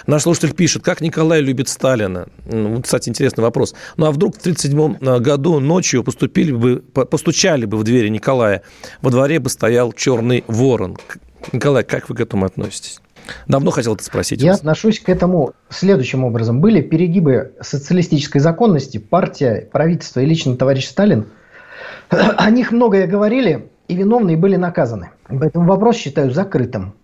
Наш 0.08 0.22
слушатель 0.22 0.52
пишет, 0.52 0.82
как 0.82 1.00
Николай 1.00 1.40
любит 1.40 1.68
Сталина. 1.68 2.26
Ну, 2.50 2.82
кстати, 2.82 3.08
интересный 3.08 3.42
вопрос. 3.42 3.76
Ну, 3.96 4.06
а 4.06 4.10
вдруг 4.10 4.34
в 4.34 4.40
1937 4.40 5.08
э, 5.08 5.20
году 5.20 5.60
ночью 5.60 6.02
поступили 6.02 6.50
бы, 6.50 6.78
постучали 6.78 7.66
бы 7.66 7.78
в 7.78 7.84
двери 7.84 8.08
Николая, 8.08 8.62
во 9.00 9.12
дворе 9.12 9.38
бы 9.38 9.48
стоял 9.48 9.92
черный 9.92 10.42
ворон. 10.48 10.96
Николай, 11.52 11.84
как 11.84 12.08
вы 12.08 12.16
к 12.16 12.20
этому 12.20 12.46
относитесь? 12.46 13.00
Давно 13.46 13.70
хотел 13.70 13.94
это 13.94 14.04
спросить. 14.04 14.42
Я 14.42 14.52
вас. 14.52 14.60
отношусь 14.60 15.00
к 15.00 15.08
этому 15.08 15.52
следующим 15.68 16.24
образом. 16.24 16.60
Были 16.60 16.80
перегибы 16.80 17.52
социалистической 17.60 18.40
законности, 18.40 18.98
партия, 18.98 19.68
правительство 19.70 20.20
и 20.20 20.26
лично 20.26 20.56
товарищ 20.56 20.86
Сталин. 20.86 21.26
О 22.10 22.50
них 22.50 22.72
многое 22.72 23.06
говорили, 23.06 23.70
и 23.88 23.94
виновные 23.94 24.36
были 24.36 24.56
наказаны. 24.56 25.10
Поэтому 25.28 25.66
вопрос 25.66 25.96
считаю 25.96 26.30
закрытым. 26.30 26.94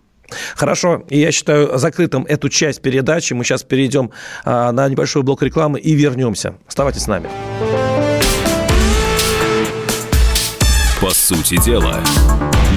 Хорошо, 0.55 1.03
и 1.09 1.19
я 1.19 1.31
считаю 1.31 1.77
закрытым 1.77 2.25
эту 2.25 2.49
часть 2.49 2.81
передачи. 2.81 3.33
Мы 3.33 3.43
сейчас 3.43 3.63
перейдем 3.63 4.11
а, 4.43 4.71
на 4.71 4.87
небольшой 4.89 5.23
блок 5.23 5.43
рекламы 5.43 5.79
и 5.79 5.93
вернемся. 5.93 6.55
Оставайтесь 6.67 7.03
с 7.03 7.07
нами. 7.07 7.29
По 11.01 11.09
сути 11.11 11.63
дела, 11.63 11.99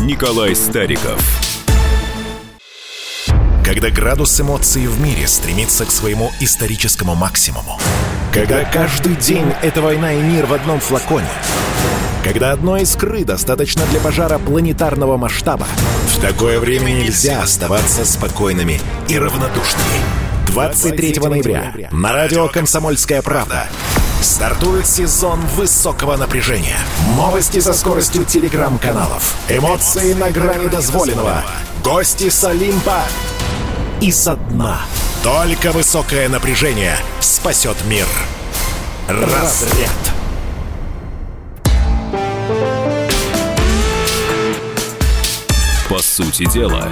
Николай 0.03 0.55
Стариков. 0.55 1.48
Когда 3.79 3.95
градус 3.95 4.41
эмоций 4.41 4.88
в 4.88 5.01
мире 5.01 5.29
стремится 5.29 5.85
к 5.85 5.93
своему 5.93 6.33
историческому 6.41 7.14
максимуму. 7.14 7.79
Когда 8.35 8.64
каждый 8.64 9.14
день– 9.14 9.53
это 9.62 9.81
война 9.81 10.14
и 10.14 10.21
мир 10.21 10.47
в 10.47 10.53
одном 10.53 10.81
флаконе. 10.81 11.29
Когда 12.25 12.51
одной 12.51 12.83
искры 12.83 13.23
достаточно 13.23 13.87
для 13.93 14.01
пожара 14.01 14.41
планетарного 14.41 15.17
масштаба. 15.17 15.69
В 16.09 16.21
такое 16.21 16.59
время 16.59 16.91
нельзя 16.91 17.41
оставаться 17.41 18.05
спокойными 18.05 18.81
и 19.07 19.17
равнодушными. 19.17 20.01
23 20.49 21.21
ноября 21.21 21.88
на 21.93 22.12
радио 22.12 22.49
«Комсомольская 22.49 23.23
правда» 23.23 23.69
Стартует 24.21 24.88
сезон 24.88 25.38
высокого 25.55 26.17
напряжения. 26.17 26.79
Новости 27.14 27.61
со 27.61 27.73
скоростью 27.73 28.25
телеграм-каналов. 28.25 29.37
Эмоции 29.49 30.14
на 30.14 30.33
грани 30.33 30.67
дозволенного. 30.67 31.45
Гости 31.85 32.29
с 32.29 32.43
Олимпа 32.43 33.05
и 34.01 34.11
со 34.11 34.37
дна. 34.37 34.81
Только 35.23 35.73
высокое 35.73 36.29
напряжение 36.29 36.97
спасет 37.21 37.77
мир. 37.89 38.07
Разряд. 39.09 39.91
По 45.89 45.99
сути 45.99 46.45
дела, 46.53 46.89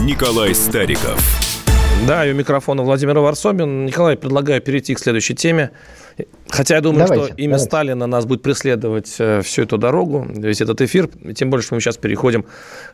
Николай 0.00 0.54
Стариков– 0.54 1.20
Да, 2.06 2.26
и 2.26 2.32
у 2.32 2.34
микрофона 2.34 2.82
Владимир 2.82 3.18
Варсобин. 3.20 3.86
Николай, 3.86 4.16
предлагаю 4.16 4.60
перейти 4.60 4.94
к 4.94 4.98
следующей 4.98 5.36
теме. 5.36 5.70
Хотя 6.48 6.74
я 6.74 6.80
думаю, 6.82 7.06
давайте, 7.06 7.26
что 7.26 7.34
имя 7.36 7.52
давайте. 7.52 7.64
Сталина 7.64 8.06
нас 8.06 8.26
будет 8.26 8.42
преследовать 8.42 9.16
э, 9.18 9.40
всю 9.40 9.62
эту 9.62 9.78
дорогу, 9.78 10.26
весь 10.28 10.60
этот 10.60 10.82
эфир. 10.82 11.08
Тем 11.34 11.48
более, 11.48 11.64
что 11.64 11.74
мы 11.74 11.80
сейчас 11.80 11.96
переходим 11.96 12.44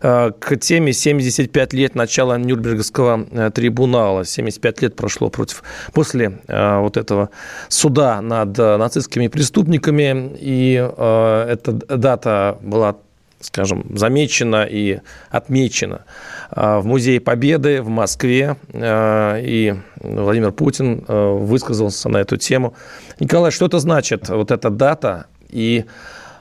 э, 0.00 0.30
к 0.38 0.56
теме 0.56 0.92
75 0.92 1.72
лет 1.72 1.94
начала 1.96 2.38
Нюрнбергского 2.38 3.26
э, 3.30 3.50
трибунала. 3.50 4.24
75 4.24 4.82
лет 4.82 4.96
прошло 4.96 5.28
против, 5.28 5.64
после 5.92 6.38
вот 6.46 6.96
этого 6.96 7.30
суда 7.68 8.20
над 8.20 8.56
нацистскими 8.56 9.28
преступниками. 9.28 10.36
И 10.38 10.74
эта 10.74 11.72
дата 11.72 12.58
была 12.62 12.96
скажем, 13.40 13.86
замечена 13.96 14.64
и 14.64 15.00
отмечена 15.30 16.04
в 16.50 16.82
Музее 16.84 17.20
Победы 17.20 17.82
в 17.82 17.88
Москве. 17.88 18.56
И 18.74 19.74
Владимир 19.96 20.52
Путин 20.52 21.04
высказался 21.06 22.08
на 22.08 22.18
эту 22.18 22.36
тему. 22.36 22.74
Николай, 23.20 23.50
что 23.50 23.66
это 23.66 23.78
значит, 23.78 24.28
вот 24.28 24.50
эта 24.50 24.70
дата 24.70 25.26
и 25.48 25.84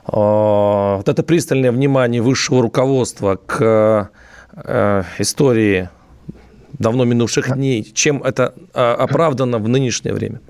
вот 0.06 1.08
это 1.08 1.22
пристальное 1.22 1.70
внимание 1.70 2.22
высшего 2.22 2.62
руководства 2.62 3.36
к 3.36 4.10
э, 4.54 5.02
истории 5.18 5.90
давно 6.78 7.04
минувших 7.04 7.54
дней? 7.54 7.84
Чем 7.94 8.22
это 8.22 8.54
оправдано 8.72 9.58
в 9.58 9.68
нынешнее 9.68 10.14
время? 10.14 10.40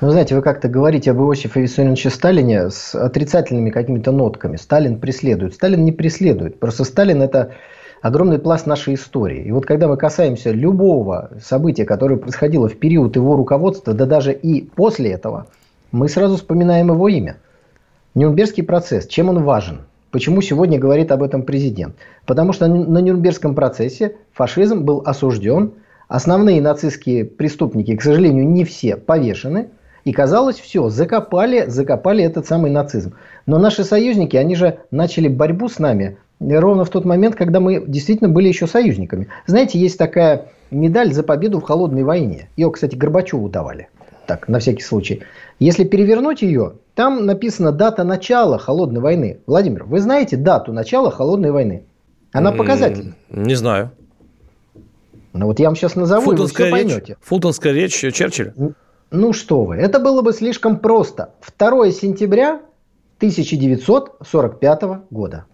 Ну, 0.00 0.10
знаете, 0.10 0.34
вы 0.34 0.42
как-то 0.42 0.68
говорите 0.68 1.10
об 1.10 1.20
Иосифе 1.20 1.60
Виссарионовиче 1.60 2.10
Сталине 2.10 2.70
с 2.70 2.94
отрицательными 2.94 3.70
какими-то 3.70 4.12
нотками. 4.12 4.56
Сталин 4.56 5.00
преследует. 5.00 5.54
Сталин 5.54 5.84
не 5.84 5.92
преследует. 5.92 6.60
Просто 6.60 6.84
Сталин– 6.84 7.22
это 7.22 7.52
огромный 8.00 8.38
пласт 8.38 8.66
нашей 8.66 8.94
истории. 8.94 9.42
И 9.42 9.50
вот 9.50 9.66
когда 9.66 9.88
мы 9.88 9.96
касаемся 9.96 10.50
любого 10.50 11.30
события, 11.42 11.84
которое 11.84 12.16
происходило 12.16 12.68
в 12.68 12.76
период 12.76 13.16
его 13.16 13.36
руководства, 13.36 13.92
да 13.92 14.06
даже 14.06 14.32
и 14.32 14.62
после 14.62 15.10
этого, 15.10 15.46
мы 15.90 16.08
сразу 16.08 16.36
вспоминаем 16.36 16.92
его 16.92 17.08
имя. 17.08 17.38
Нюрнбергский 18.14 18.62
процесс. 18.62 19.06
Чем 19.06 19.28
он 19.28 19.42
важен? 19.42 19.80
Почему 20.10 20.40
сегодня 20.40 20.78
говорит 20.78 21.12
об 21.12 21.22
этом 21.22 21.42
президент? 21.42 21.96
Потому 22.24 22.52
что 22.52 22.66
на 22.66 22.98
Нюрнбергском 22.98 23.54
процессе 23.54 24.16
фашизм 24.32 24.84
был 24.84 25.02
осужден, 25.04 25.72
основные 26.08 26.62
нацистские 26.62 27.24
преступники, 27.24 27.94
к 27.94 28.02
сожалению, 28.02 28.48
не 28.48 28.64
все 28.64 28.96
повешены, 28.96 29.68
и 30.08 30.12
казалось, 30.12 30.58
все, 30.58 30.88
закопали, 30.88 31.66
закопали 31.66 32.24
этот 32.24 32.46
самый 32.46 32.70
нацизм. 32.70 33.12
Но 33.44 33.58
наши 33.58 33.84
союзники, 33.84 34.36
они 34.38 34.54
же 34.54 34.78
начали 34.90 35.28
борьбу 35.28 35.68
с 35.68 35.78
нами 35.78 36.16
ровно 36.40 36.86
в 36.86 36.88
тот 36.88 37.04
момент, 37.04 37.36
когда 37.36 37.60
мы 37.60 37.84
действительно 37.86 38.30
были 38.30 38.48
еще 38.48 38.66
союзниками. 38.66 39.28
Знаете, 39.44 39.78
есть 39.78 39.98
такая 39.98 40.46
медаль 40.70 41.12
за 41.12 41.22
победу 41.24 41.60
в 41.60 41.64
холодной 41.64 42.04
войне. 42.04 42.48
Ее, 42.56 42.70
кстати, 42.70 42.96
Горбачеву 42.96 43.50
давали. 43.50 43.88
Так, 44.26 44.48
на 44.48 44.60
всякий 44.60 44.82
случай. 44.82 45.24
Если 45.58 45.84
перевернуть 45.84 46.40
ее, 46.40 46.76
там 46.94 47.26
написана 47.26 47.70
дата 47.70 48.02
начала 48.02 48.58
холодной 48.58 49.02
войны. 49.02 49.40
Владимир, 49.46 49.84
вы 49.84 50.00
знаете 50.00 50.38
дату 50.38 50.72
начала 50.72 51.10
холодной 51.10 51.50
войны? 51.50 51.82
Она 52.32 52.52
показательна. 52.52 53.14
Не 53.28 53.56
знаю. 53.56 53.90
Ну 55.34 55.44
вот 55.44 55.60
я 55.60 55.66
вам 55.66 55.76
сейчас 55.76 55.96
назову, 55.96 56.24
Фултонская 56.24 56.68
и 56.68 56.70
вы 56.70 56.78
все 56.78 56.84
речь, 56.84 56.92
поймете. 56.94 57.16
Фултонская 57.20 57.72
речь 57.74 57.92
Черчилля? 57.94 58.54
Ну 59.10 59.32
что 59.32 59.64
вы, 59.64 59.76
это 59.76 59.98
было 59.98 60.22
бы 60.22 60.32
слишком 60.32 60.78
просто. 60.78 61.34
2 61.58 61.90
сентября 61.92 62.60
1945 63.18 64.82
года. 65.10 65.46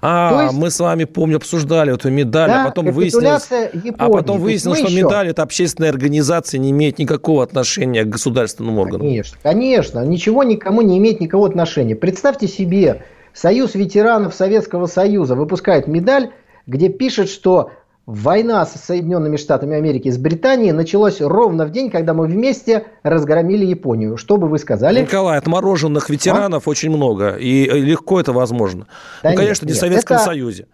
А, 0.00 0.44
есть... 0.44 0.54
мы 0.54 0.70
с 0.70 0.78
вами, 0.78 1.04
помню, 1.04 1.36
обсуждали 1.36 1.92
эту 1.92 2.10
медаль, 2.10 2.50
а 2.50 2.54
да, 2.54 2.62
а 2.62 2.66
потом 2.66 2.92
выяснилось, 2.92 3.48
Японии. 3.50 3.94
а 3.98 4.08
потом 4.08 4.38
выяснилось, 4.38 4.78
что 4.78 4.88
еще... 4.88 5.02
медаль 5.02 5.28
это 5.28 5.42
общественная 5.42 5.90
организация 5.90 6.58
не 6.58 6.70
имеет 6.70 6.98
никакого 6.98 7.42
отношения 7.42 8.04
к 8.04 8.08
государственному 8.08 8.80
органу. 8.80 9.04
Конечно, 9.04 9.38
конечно, 9.42 10.04
ничего 10.04 10.44
никому 10.44 10.82
не 10.82 10.98
имеет 10.98 11.20
никакого 11.20 11.48
отношения. 11.48 11.96
Представьте 11.96 12.46
себе, 12.46 13.02
Союз 13.32 13.74
ветеранов 13.74 14.34
Советского 14.34 14.86
Союза 14.86 15.34
выпускает 15.34 15.88
медаль, 15.88 16.30
где 16.66 16.88
пишет, 16.88 17.28
что 17.28 17.72
Война 18.06 18.66
с 18.66 18.74
Соединенными 18.74 19.36
Штатами 19.38 19.76
Америки, 19.76 20.10
с 20.10 20.18
Британией 20.18 20.72
началась 20.72 21.22
ровно 21.22 21.64
в 21.64 21.70
день, 21.70 21.90
когда 21.90 22.12
мы 22.12 22.26
вместе 22.26 22.84
разгромили 23.02 23.64
Японию. 23.64 24.18
Что 24.18 24.36
бы 24.36 24.46
вы 24.46 24.58
сказали? 24.58 25.00
Николай, 25.00 25.38
отмороженных 25.38 26.10
ветеранов 26.10 26.68
а? 26.68 26.70
очень 26.70 26.90
много, 26.90 27.36
и 27.36 27.64
легко 27.64 28.20
это 28.20 28.34
возможно. 28.34 28.88
Да 29.22 29.30
ну, 29.30 29.36
конечно, 29.36 29.64
нет, 29.64 29.72
не 29.72 29.78
в 29.78 29.80
Советском 29.80 30.16
это, 30.16 30.24
Союзе. 30.26 30.66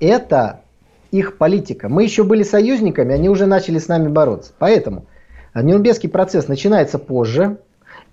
Это 0.00 0.60
их 1.12 1.38
политика. 1.38 1.88
Мы 1.88 2.02
еще 2.02 2.24
были 2.24 2.42
союзниками, 2.42 3.14
они 3.14 3.30
уже 3.30 3.46
начали 3.46 3.78
с 3.78 3.88
нами 3.88 4.08
бороться. 4.08 4.52
Поэтому 4.58 5.06
Нюрнбергский 5.54 6.10
процесс 6.10 6.46
начинается 6.46 6.98
позже, 6.98 7.56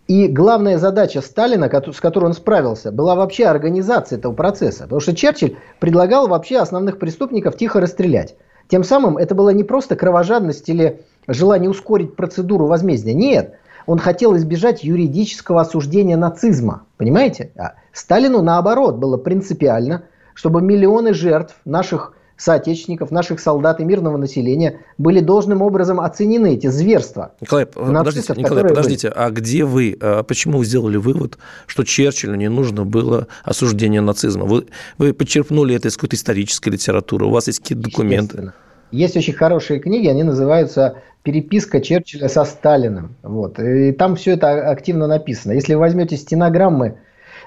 и 0.07 0.27
главная 0.27 0.77
задача 0.77 1.19
Сталина, 1.19 1.69
с 1.69 1.99
которой 1.99 2.25
он 2.25 2.33
справился, 2.33 2.93
была 2.93 3.15
вообще 3.15 3.45
организация 3.45 4.19
этого 4.19 4.31
процесса. 4.31 4.83
Потому 4.83 5.01
что 5.01 5.13
Черчилль 5.13 5.57
предлагал 5.81 6.29
вообще 6.29 6.59
основных 6.59 6.97
преступников 6.97 7.57
тихо 7.57 7.81
расстрелять. 7.81 8.35
Тем 8.67 8.83
самым 8.83 9.17
это 9.17 9.35
была 9.35 9.53
не 9.53 9.63
просто 9.63 9.95
кровожадность 9.95 10.67
или 10.69 11.01
желание 11.27 11.69
ускорить 11.69 12.15
процедуру 12.15 12.65
возмездия. 12.65 13.13
Нет, 13.13 13.55
он 13.85 13.99
хотел 13.99 14.35
избежать 14.37 14.83
юридического 14.83 15.61
осуждения 15.61 16.17
нацизма. 16.17 16.83
Понимаете? 16.97 17.51
А 17.57 17.73
Сталину, 17.91 18.41
наоборот, 18.41 18.95
было 18.95 19.17
принципиально, 19.17 20.03
чтобы 20.33 20.61
миллионы 20.61 21.13
жертв 21.13 21.55
наших 21.65 22.13
соотечественников, 22.43 23.09
наших 23.09 23.39
солдат 23.39 23.79
и 23.79 23.85
мирного 23.85 24.17
населения 24.17 24.79
были 24.97 25.21
должным 25.21 25.61
образом 25.61 25.99
оценены, 26.01 26.55
эти 26.55 26.67
зверства. 26.67 27.33
Николай, 27.39 27.65
подождите, 27.65 28.33
Николай, 28.35 28.63
подождите 28.63 29.09
были. 29.09 29.17
а 29.17 29.29
где 29.29 29.63
вы, 29.63 29.97
а 30.01 30.23
почему 30.23 30.57
вы 30.57 30.65
сделали 30.65 30.97
вывод, 30.97 31.37
что 31.67 31.83
Черчиллю 31.83 32.35
не 32.35 32.49
нужно 32.49 32.85
было 32.85 33.27
осуждение 33.43 34.01
нацизма? 34.01 34.45
Вы, 34.45 34.65
вы 34.97 35.13
подчерпнули 35.13 35.75
это 35.75 35.87
из 35.87 35.95
какой-то 35.95 36.17
исторической 36.17 36.69
литературы, 36.69 37.25
у 37.25 37.29
вас 37.29 37.47
есть 37.47 37.59
какие-то 37.59 37.83
документы? 37.83 38.51
Есть 38.91 39.15
очень 39.15 39.33
хорошие 39.33 39.79
книги, 39.79 40.07
они 40.07 40.23
называются 40.23 40.97
«Переписка 41.23 41.79
Черчилля 41.79 42.27
со 42.27 42.43
Сталиным». 42.43 43.15
Вот. 43.23 43.57
И 43.57 43.93
там 43.93 44.17
все 44.17 44.31
это 44.31 44.69
активно 44.69 45.07
написано. 45.07 45.53
Если 45.53 45.73
вы 45.73 45.79
возьмете 45.79 46.17
стенограммы 46.17 46.97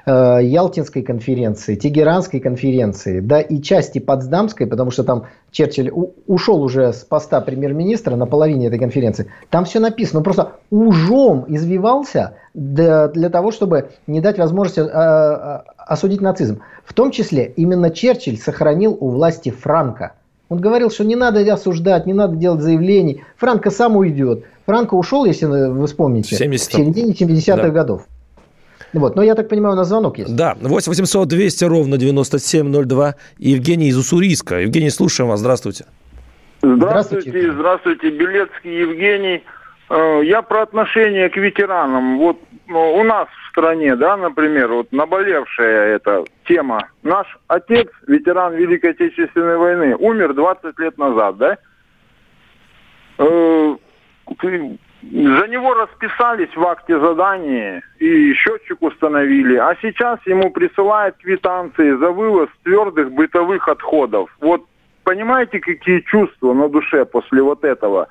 э, 0.07 0.39
Ялтинской 0.43 1.03
конференции, 1.03 1.75
Тегеранской 1.75 2.41
конференции, 2.41 3.21
да 3.21 3.41
и 3.41 3.61
части 3.61 3.99
Потсдамской, 3.99 4.67
потому 4.67 4.91
что 4.91 5.05
там 5.05 5.25
Черчилль 5.51 5.91
у, 5.91 6.13
ушел 6.27 6.63
уже 6.63 6.93
с 6.93 7.05
поста 7.05 7.41
премьер-министра 7.41 8.17
на 8.17 8.27
половине 8.27 8.69
этой 8.69 8.79
конференции, 8.79 9.31
там 9.51 9.65
все 9.65 9.81
написано. 9.81 10.21
Он 10.21 10.25
просто 10.25 10.53
ужом 10.71 11.45
извивался 11.49 12.35
для, 12.55 13.09
для 13.09 13.29
того, 13.29 13.51
чтобы 13.51 13.91
не 14.07 14.21
дать 14.21 14.39
возможности 14.39 14.81
э, 14.81 14.85
э, 14.85 15.63
осудить 15.77 16.21
нацизм. 16.21 16.61
В 16.85 16.95
том 16.95 17.11
числе 17.11 17.53
именно 17.57 17.91
Черчилль 17.91 18.39
сохранил 18.39 18.97
у 18.99 19.11
власти 19.11 19.51
Франка– 19.51 20.13
он 20.49 20.61
говорил, 20.61 20.91
что 20.91 21.05
не 21.05 21.17
надо 21.17 21.41
осуждать, 21.53 22.07
не 22.07 22.13
надо 22.13 22.37
делать 22.37 22.63
заявлений. 22.63 23.25
Франко 23.37 23.71
сам 23.71 23.97
уйдет. 23.97 24.45
Франко 24.65 24.95
ушел, 24.95 25.25
если 25.25 25.47
вы 25.47 25.87
вспомните, 25.87 26.37
70 26.37 26.69
в 26.69 26.73
середине 26.73 27.13
70-х 27.13 27.63
да. 27.63 27.71
годов. 27.71 28.07
Вот. 28.93 29.17
Но 29.17 29.23
я 29.23 29.35
так 29.35 29.49
понимаю, 29.49 29.75
у 29.75 29.77
нас 29.77 29.89
звонок 29.89 30.19
есть. 30.19 30.35
Да, 30.35 30.57
8 30.61 30.91
800 30.91 31.29
200 31.29 31.65
ровно 31.65 31.99
9702. 31.99 33.15
Евгений 33.39 33.89
из 33.89 33.99
Уссурийска. 33.99 34.61
Евгений, 34.61 34.91
слушаем 34.91 35.31
вас. 35.31 35.41
Здравствуйте. 35.41 35.87
Здравствуйте, 36.63 37.31
здравствуйте, 37.31 37.53
здравствуйте 37.53 38.11
Белецкий 38.11 38.81
Евгений. 38.81 39.45
Э, 39.91 40.21
я 40.25 40.43
про 40.43 40.63
отношение 40.63 41.29
к 41.29 41.37
ветеранам. 41.37 42.19
Вот 42.19 42.39
ну, 42.67 42.95
у 42.95 43.05
нас 43.05 43.29
в 43.29 43.51
стране, 43.51 43.95
да, 43.97 44.17
например, 44.17 44.73
вот 44.73 44.91
наболевшая 44.91 45.97
эта 45.97 46.25
тема. 46.47 46.89
Наш 47.03 47.27
отец, 47.47 47.89
ветеран 48.07 48.55
Великой 48.55 48.91
Отечественной 48.91 49.57
войны, 49.57 49.95
умер 49.97 50.35
20 50.35 50.79
лет 50.79 50.99
назад, 50.99 51.37
да? 51.37 51.59
За 55.13 55.47
него 55.49 55.75
расписались 55.75 56.55
в 56.57 56.67
акте 56.67 56.99
задания 56.99 57.83
и 57.99 58.33
счетчик 58.35 58.83
установили, 58.83 59.57
а 59.57 59.77
сейчас 59.81 60.19
ему 60.27 60.51
присылают 60.51 61.17
квитанции 61.19 61.97
за 61.97 62.11
вывоз 62.11 62.49
твердых 62.65 63.13
бытовых 63.13 63.69
отходов. 63.69 64.35
Вот 64.41 64.65
понимаете, 65.05 65.61
какие 65.61 66.01
чувства 66.01 66.55
на 66.55 66.69
душе 66.69 67.05
после 67.05 67.43
вот 67.43 67.65
этого? 67.65 68.09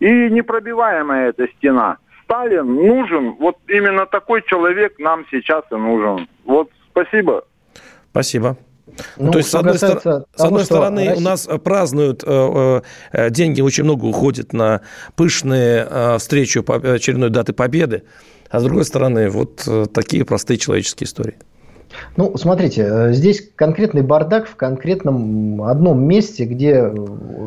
И 0.00 0.30
непробиваемая 0.30 1.30
эта 1.30 1.48
стена– 1.48 1.96
Сталин 2.28 2.74
нужен, 2.74 3.32
вот 3.40 3.56
именно 3.68 4.04
такой 4.04 4.42
человек 4.42 4.98
нам 4.98 5.24
сейчас 5.30 5.64
и 5.72 5.74
нужен. 5.74 6.28
Вот 6.44 6.70
спасибо. 6.90 7.44
Спасибо. 8.10 8.58
Ну, 9.16 9.30
То 9.30 9.38
есть, 9.38 9.50
с 9.50 9.54
одной, 9.54 9.76
стор... 9.76 10.00
того, 10.00 10.24
с 10.34 10.40
одной 10.40 10.64
стороны, 10.64 11.06
Россия... 11.06 11.16
у 11.16 11.20
нас 11.20 11.48
празднуют, 11.62 12.22
э, 12.26 12.80
э, 13.12 13.30
деньги 13.30 13.60
очень 13.60 13.84
много 13.84 14.06
уходят 14.06 14.52
на 14.52 14.80
пышные 15.16 15.86
э, 15.88 16.18
встречу 16.18 16.62
по 16.62 16.76
очередной 16.76 17.30
даты 17.30 17.52
Победы, 17.52 18.04
а 18.50 18.60
с 18.60 18.64
другой 18.64 18.84
стороны, 18.84 19.28
вот 19.30 19.64
э, 19.66 19.86
такие 19.92 20.24
простые 20.24 20.58
человеческие 20.58 21.06
истории. 21.06 21.34
Ну, 22.16 22.36
смотрите, 22.36 22.86
э, 22.88 23.12
здесь 23.12 23.50
конкретный 23.54 24.02
бардак 24.02 24.48
в 24.48 24.56
конкретном 24.56 25.62
одном 25.62 26.02
месте, 26.02 26.44
где, 26.44 26.92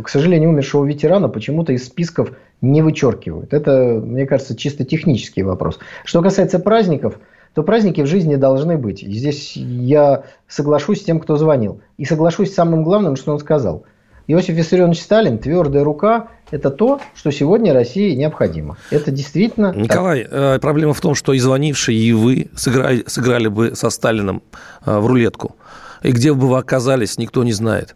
к 0.03 0.09
сожалению, 0.09 0.49
умершего 0.49 0.85
ветерана 0.85 1.29
почему-то 1.29 1.73
из 1.73 1.85
списков 1.85 2.31
не 2.61 2.81
вычеркивают. 2.81 3.53
Это, 3.53 4.01
мне 4.03 4.25
кажется, 4.25 4.55
чисто 4.55 4.85
технический 4.85 5.43
вопрос. 5.43 5.79
Что 6.05 6.21
касается 6.21 6.59
праздников, 6.59 7.19
то 7.53 7.63
праздники 7.63 8.01
в 8.01 8.07
жизни 8.07 8.35
должны 8.35 8.77
быть. 8.77 9.03
И 9.03 9.11
здесь 9.11 9.55
я 9.55 10.23
соглашусь 10.47 11.01
с 11.01 11.03
тем, 11.03 11.19
кто 11.19 11.37
звонил. 11.37 11.81
И 11.97 12.05
соглашусь 12.05 12.51
с 12.51 12.55
самым 12.55 12.83
главным, 12.83 13.15
что 13.15 13.33
он 13.33 13.39
сказал. 13.39 13.83
Иосиф 14.27 14.55
Виссарионович 14.55 15.01
Сталин, 15.01 15.39
твердая 15.39 15.83
рука, 15.83 16.27
это 16.51 16.69
то, 16.69 17.01
что 17.15 17.31
сегодня 17.31 17.73
России 17.73 18.15
необходимо. 18.15 18.77
Это 18.89 19.11
действительно... 19.11 19.73
Николай, 19.75 20.23
так. 20.23 20.57
Э, 20.57 20.59
проблема 20.59 20.93
в 20.93 21.01
том, 21.01 21.15
что 21.15 21.33
и 21.33 21.39
звонившие, 21.39 21.97
и 21.97 22.13
вы 22.13 22.49
сыграли, 22.55 23.03
сыграли 23.07 23.47
бы 23.47 23.75
со 23.75 23.89
Сталином 23.89 24.41
э, 24.85 24.97
в 24.97 25.05
рулетку. 25.07 25.55
И 26.03 26.11
где 26.11 26.33
бы 26.33 26.47
вы 26.47 26.57
оказались, 26.57 27.17
никто 27.17 27.43
не 27.43 27.51
знает. 27.51 27.95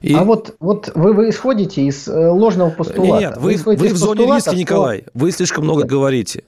И... 0.00 0.14
А 0.14 0.24
вот, 0.24 0.56
вот 0.60 0.90
вы, 0.94 1.12
вы 1.12 1.30
исходите 1.30 1.82
из 1.82 2.08
э, 2.08 2.28
ложного 2.28 2.70
постулата. 2.70 3.20
Нет, 3.20 3.36
вы, 3.36 3.56
вы, 3.64 3.76
вы 3.76 3.88
в 3.88 3.96
зоне 3.96 4.26
риска, 4.26 4.54
Николай. 4.54 5.04
Вы 5.12 5.32
слишком 5.32 5.64
много 5.64 5.82
Нет. 5.82 5.90
говорите. 5.90 6.44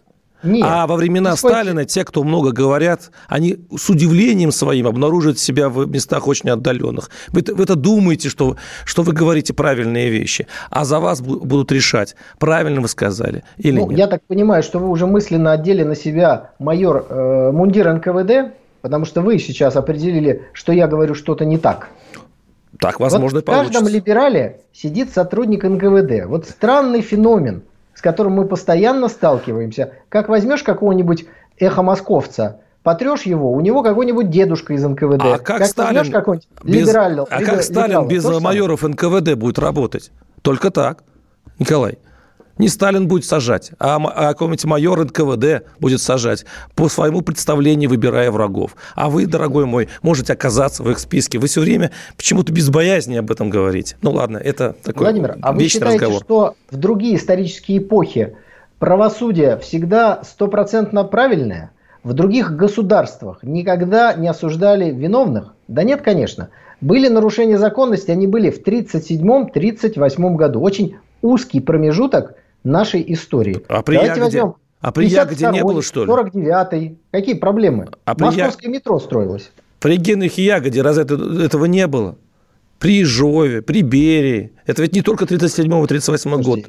Нет. 0.46 0.66
А 0.66 0.86
во 0.86 0.96
времена 0.96 1.34
Исходите... 1.34 1.60
Сталина 1.60 1.84
те, 1.84 2.04
кто 2.04 2.22
много 2.22 2.52
говорят, 2.52 3.10
они 3.28 3.58
с 3.76 3.90
удивлением 3.90 4.52
своим 4.52 4.86
обнаруживают 4.86 5.38
себя 5.38 5.68
в 5.68 5.86
местах 5.88 6.26
очень 6.28 6.50
отдаленных. 6.50 7.10
Вы, 7.28 7.44
вы 7.46 7.64
это 7.64 7.74
думаете, 7.74 8.28
что, 8.28 8.56
что 8.84 9.02
вы 9.02 9.12
говорите 9.12 9.52
правильные 9.52 10.10
вещи, 10.10 10.46
а 10.70 10.84
за 10.84 11.00
вас 11.00 11.20
будут 11.20 11.72
решать, 11.72 12.14
правильно 12.38 12.80
вы 12.80 12.88
сказали 12.88 13.42
или 13.56 13.78
ну, 13.78 13.90
нет. 13.90 13.98
Я 13.98 14.06
так 14.06 14.22
понимаю, 14.22 14.62
что 14.62 14.78
вы 14.78 14.88
уже 14.88 15.06
мысленно 15.06 15.52
одели 15.52 15.82
на 15.82 15.96
себя 15.96 16.50
майор 16.58 17.06
э, 17.08 17.50
мундир 17.52 17.92
НКВД, 17.92 18.54
потому 18.82 19.04
что 19.04 19.22
вы 19.22 19.38
сейчас 19.38 19.76
определили, 19.76 20.42
что 20.52 20.72
я 20.72 20.86
говорю 20.86 21.14
что-то 21.14 21.44
не 21.44 21.58
так. 21.58 21.88
Так, 22.78 23.00
возможно, 23.00 23.38
вот 23.38 23.44
в 23.44 23.50
каждом 23.50 23.88
либерале 23.88 24.60
сидит 24.72 25.10
сотрудник 25.12 25.64
НКВД. 25.64 26.26
Вот 26.26 26.46
странный 26.46 27.00
феномен– 27.00 27.62
с 27.96 28.02
которым 28.02 28.34
мы 28.34 28.46
постоянно 28.46 29.08
сталкиваемся. 29.08 29.94
Как 30.08 30.28
возьмешь 30.28 30.62
какого-нибудь 30.62 31.26
эхо-московца, 31.58 32.60
потрешь 32.82 33.22
его, 33.22 33.50
у 33.52 33.60
него 33.60 33.82
какой-нибудь 33.82 34.30
дедушка 34.30 34.74
из 34.74 34.84
НКВД. 34.84 35.22
А 35.22 35.38
как, 35.38 35.58
как 35.58 35.66
Сталин, 35.66 36.02
без, 36.62 36.86
либерал, 36.86 37.26
а 37.30 37.42
как 37.42 37.62
Сталин 37.62 38.06
без 38.06 38.24
майоров 38.40 38.82
НКВД 38.82 39.34
будет 39.34 39.58
работать? 39.58 40.12
Только 40.42 40.70
так, 40.70 41.02
Николай. 41.58 41.98
Не 42.58 42.68
Сталин 42.68 43.06
будет 43.06 43.26
сажать, 43.26 43.72
а, 43.78 43.96
а 43.96 44.28
какой-нибудь 44.32 44.64
майор 44.64 45.04
НКВД 45.04 45.66
будет 45.78 46.00
сажать, 46.00 46.46
по 46.74 46.88
своему 46.88 47.20
представлению 47.20 47.90
выбирая 47.90 48.30
врагов. 48.30 48.76
А 48.94 49.10
вы, 49.10 49.26
дорогой 49.26 49.66
мой, 49.66 49.88
можете 50.00 50.32
оказаться 50.32 50.82
в 50.82 50.90
их 50.90 50.98
списке. 50.98 51.38
Вы 51.38 51.48
все 51.48 51.60
время 51.60 51.90
почему-то 52.16 52.52
без 52.54 52.70
боязни 52.70 53.16
об 53.16 53.30
этом 53.30 53.50
говорите. 53.50 53.96
Ну 54.00 54.12
ладно, 54.12 54.38
это 54.38 54.74
такой 54.82 55.04
Владимир, 55.04 55.36
а 55.42 55.52
вы 55.52 55.68
считаете, 55.68 55.96
разговор. 55.96 56.22
что 56.22 56.54
в 56.70 56.76
другие 56.76 57.16
исторические 57.16 57.78
эпохи 57.78 58.36
правосудие 58.78 59.58
всегда 59.58 60.22
стопроцентно 60.22 61.04
правильное? 61.04 61.72
В 62.04 62.14
других 62.14 62.56
государствах 62.56 63.40
никогда 63.42 64.14
не 64.14 64.28
осуждали 64.28 64.90
виновных? 64.90 65.52
Да 65.68 65.82
нет, 65.82 66.00
конечно. 66.00 66.48
Были 66.80 67.08
нарушения 67.08 67.58
законности, 67.58 68.10
они 68.10 68.26
были 68.26 68.48
в 68.50 68.64
1937-1938 68.64 70.36
году. 70.36 70.60
Очень 70.60 70.96
узкий 71.20 71.60
промежуток– 71.60 72.34
нашей 72.66 73.04
истории. 73.12 73.62
А 73.68 73.82
при 73.82 73.94
Давайте 73.94 74.20
Ягоде? 74.20 74.40
возьмем 74.40 74.54
а 74.80 74.92
при 74.92 75.06
Ягоде 75.06 75.48
не 75.50 75.62
было, 75.62 75.82
что 75.82 76.04
ли? 76.04 76.10
49-й. 76.10 76.98
Какие 77.10 77.34
проблемы? 77.34 77.88
А 78.04 78.14
при 78.14 78.24
Московское 78.24 78.70
Я... 78.70 78.76
метро 78.76 79.00
строилось. 79.00 79.50
При 79.80 79.96
Генрихе 79.96 80.44
Ягоде 80.44 80.82
разве 80.82 81.04
это, 81.04 81.14
этого 81.42 81.64
не 81.64 81.86
было? 81.86 82.16
При 82.78 83.02
Ижове, 83.02 83.62
при 83.62 83.82
Берии. 83.82 84.52
Это 84.66 84.82
ведь 84.82 84.94
не 84.94 85.02
только 85.02 85.24
37-38 85.24 86.42
год. 86.42 86.60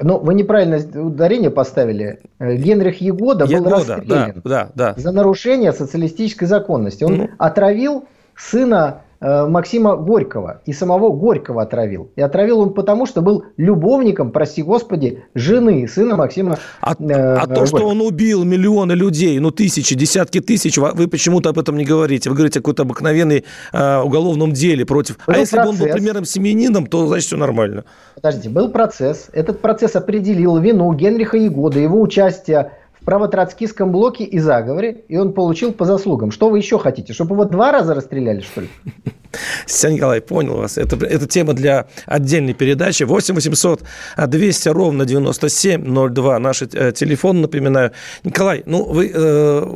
Ну, 0.00 0.18
вы 0.18 0.34
неправильно 0.34 0.78
ударение 1.00 1.50
поставили. 1.50 2.20
Генрих 2.40 3.00
Егода, 3.00 3.44
Егода 3.44 3.62
был 3.62 3.76
расстрелян 3.76 4.32
да, 4.42 4.70
да, 4.74 4.94
да. 4.94 4.94
за 4.96 5.12
нарушение 5.12 5.72
социалистической 5.72 6.48
законности. 6.48 7.04
Он 7.04 7.16
ну. 7.16 7.30
отравил 7.38 8.08
сына 8.34 9.02
Э, 9.11 9.11
Максима 9.22 9.96
Горького 9.96 10.62
и 10.66 10.72
самого 10.72 11.10
Горького 11.10 11.62
отравил. 11.62 12.10
И 12.16 12.20
отравил 12.20 12.60
он 12.60 12.74
потому, 12.74 13.06
что 13.06 13.22
был 13.22 13.44
любовником, 13.56 14.32
прости 14.32 14.62
господи, 14.62 15.24
жены 15.34 15.86
сына 15.86 16.16
Максима 16.16 16.58
А, 16.80 16.94
э, 16.98 17.34
а 17.36 17.46
то, 17.46 17.66
что 17.66 17.86
он 17.86 18.00
убил 18.00 18.44
миллионы 18.44 18.92
людей, 18.92 19.38
ну 19.38 19.50
тысячи, 19.50 19.94
десятки 19.94 20.40
тысяч, 20.40 20.76
вы 20.76 21.06
почему-то 21.06 21.50
об 21.50 21.58
этом 21.58 21.76
не 21.76 21.84
говорите. 21.84 22.30
Вы 22.30 22.36
говорите 22.36 22.58
о 22.58 22.62
какой-то 22.62 22.82
обыкновенной 22.82 23.44
э, 23.72 23.98
уголовном 24.00 24.52
деле 24.52 24.84
против... 24.84 25.18
Был 25.26 25.34
а 25.34 25.38
если 25.38 25.56
процесс. 25.56 25.78
бы 25.78 25.84
он 25.84 25.88
был 25.88 25.94
примером 25.94 26.24
семьянином, 26.24 26.86
то, 26.86 27.06
значит, 27.06 27.28
все 27.28 27.36
нормально. 27.36 27.84
Подождите, 28.16 28.48
был 28.48 28.70
процесс. 28.70 29.28
Этот 29.32 29.60
процесс 29.60 29.94
определил 29.94 30.58
вину 30.58 30.92
Генриха 30.92 31.36
Егода, 31.36 31.78
его 31.78 32.00
участие 32.00 32.72
правотроцкистском 33.04 33.92
блоке 33.92 34.24
и 34.24 34.38
заговоре, 34.38 35.04
и 35.08 35.16
он 35.16 35.32
получил 35.32 35.72
по 35.72 35.84
заслугам. 35.84 36.30
Что 36.30 36.48
вы 36.48 36.58
еще 36.58 36.78
хотите? 36.78 37.12
Чтобы 37.12 37.34
его 37.34 37.44
два 37.44 37.72
раза 37.72 37.94
расстреляли, 37.94 38.40
что 38.40 38.62
ли? 38.62 38.68
Сергей 39.66 39.96
Николай, 39.96 40.20
понял 40.20 40.56
вас. 40.56 40.78
Это, 40.78 40.96
это 41.06 41.26
тема 41.26 41.54
для 41.54 41.86
отдельной 42.06 42.54
передачи. 42.54 43.04
8 43.04 43.34
800 43.34 43.82
200 44.26 44.68
ровно 44.68 45.04
9702. 45.04 46.38
Наш 46.38 46.62
э, 46.62 46.92
телефон, 46.92 47.40
напоминаю. 47.40 47.92
Николай, 48.24 48.62
ну 48.66 48.84
вы 48.84 49.10
э, 49.12 49.66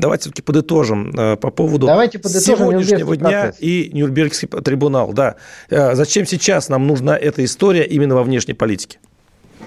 давайте 0.00 0.22
все-таки 0.22 0.42
подытожим 0.42 1.12
э, 1.16 1.36
по 1.36 1.50
поводу 1.50 1.86
давайте 1.86 2.18
подытожим 2.18 2.58
сегодняшнего 2.58 3.16
дня 3.16 3.42
процесс. 3.42 3.60
и 3.60 3.90
Нюрнбергский 3.92 4.48
трибунал. 4.48 5.12
Да. 5.12 5.36
Э, 5.70 5.94
зачем 5.94 6.26
сейчас 6.26 6.68
нам 6.68 6.86
нужна 6.86 7.16
эта 7.16 7.44
история 7.44 7.84
именно 7.84 8.14
во 8.14 8.22
внешней 8.22 8.54
политике? 8.54 8.98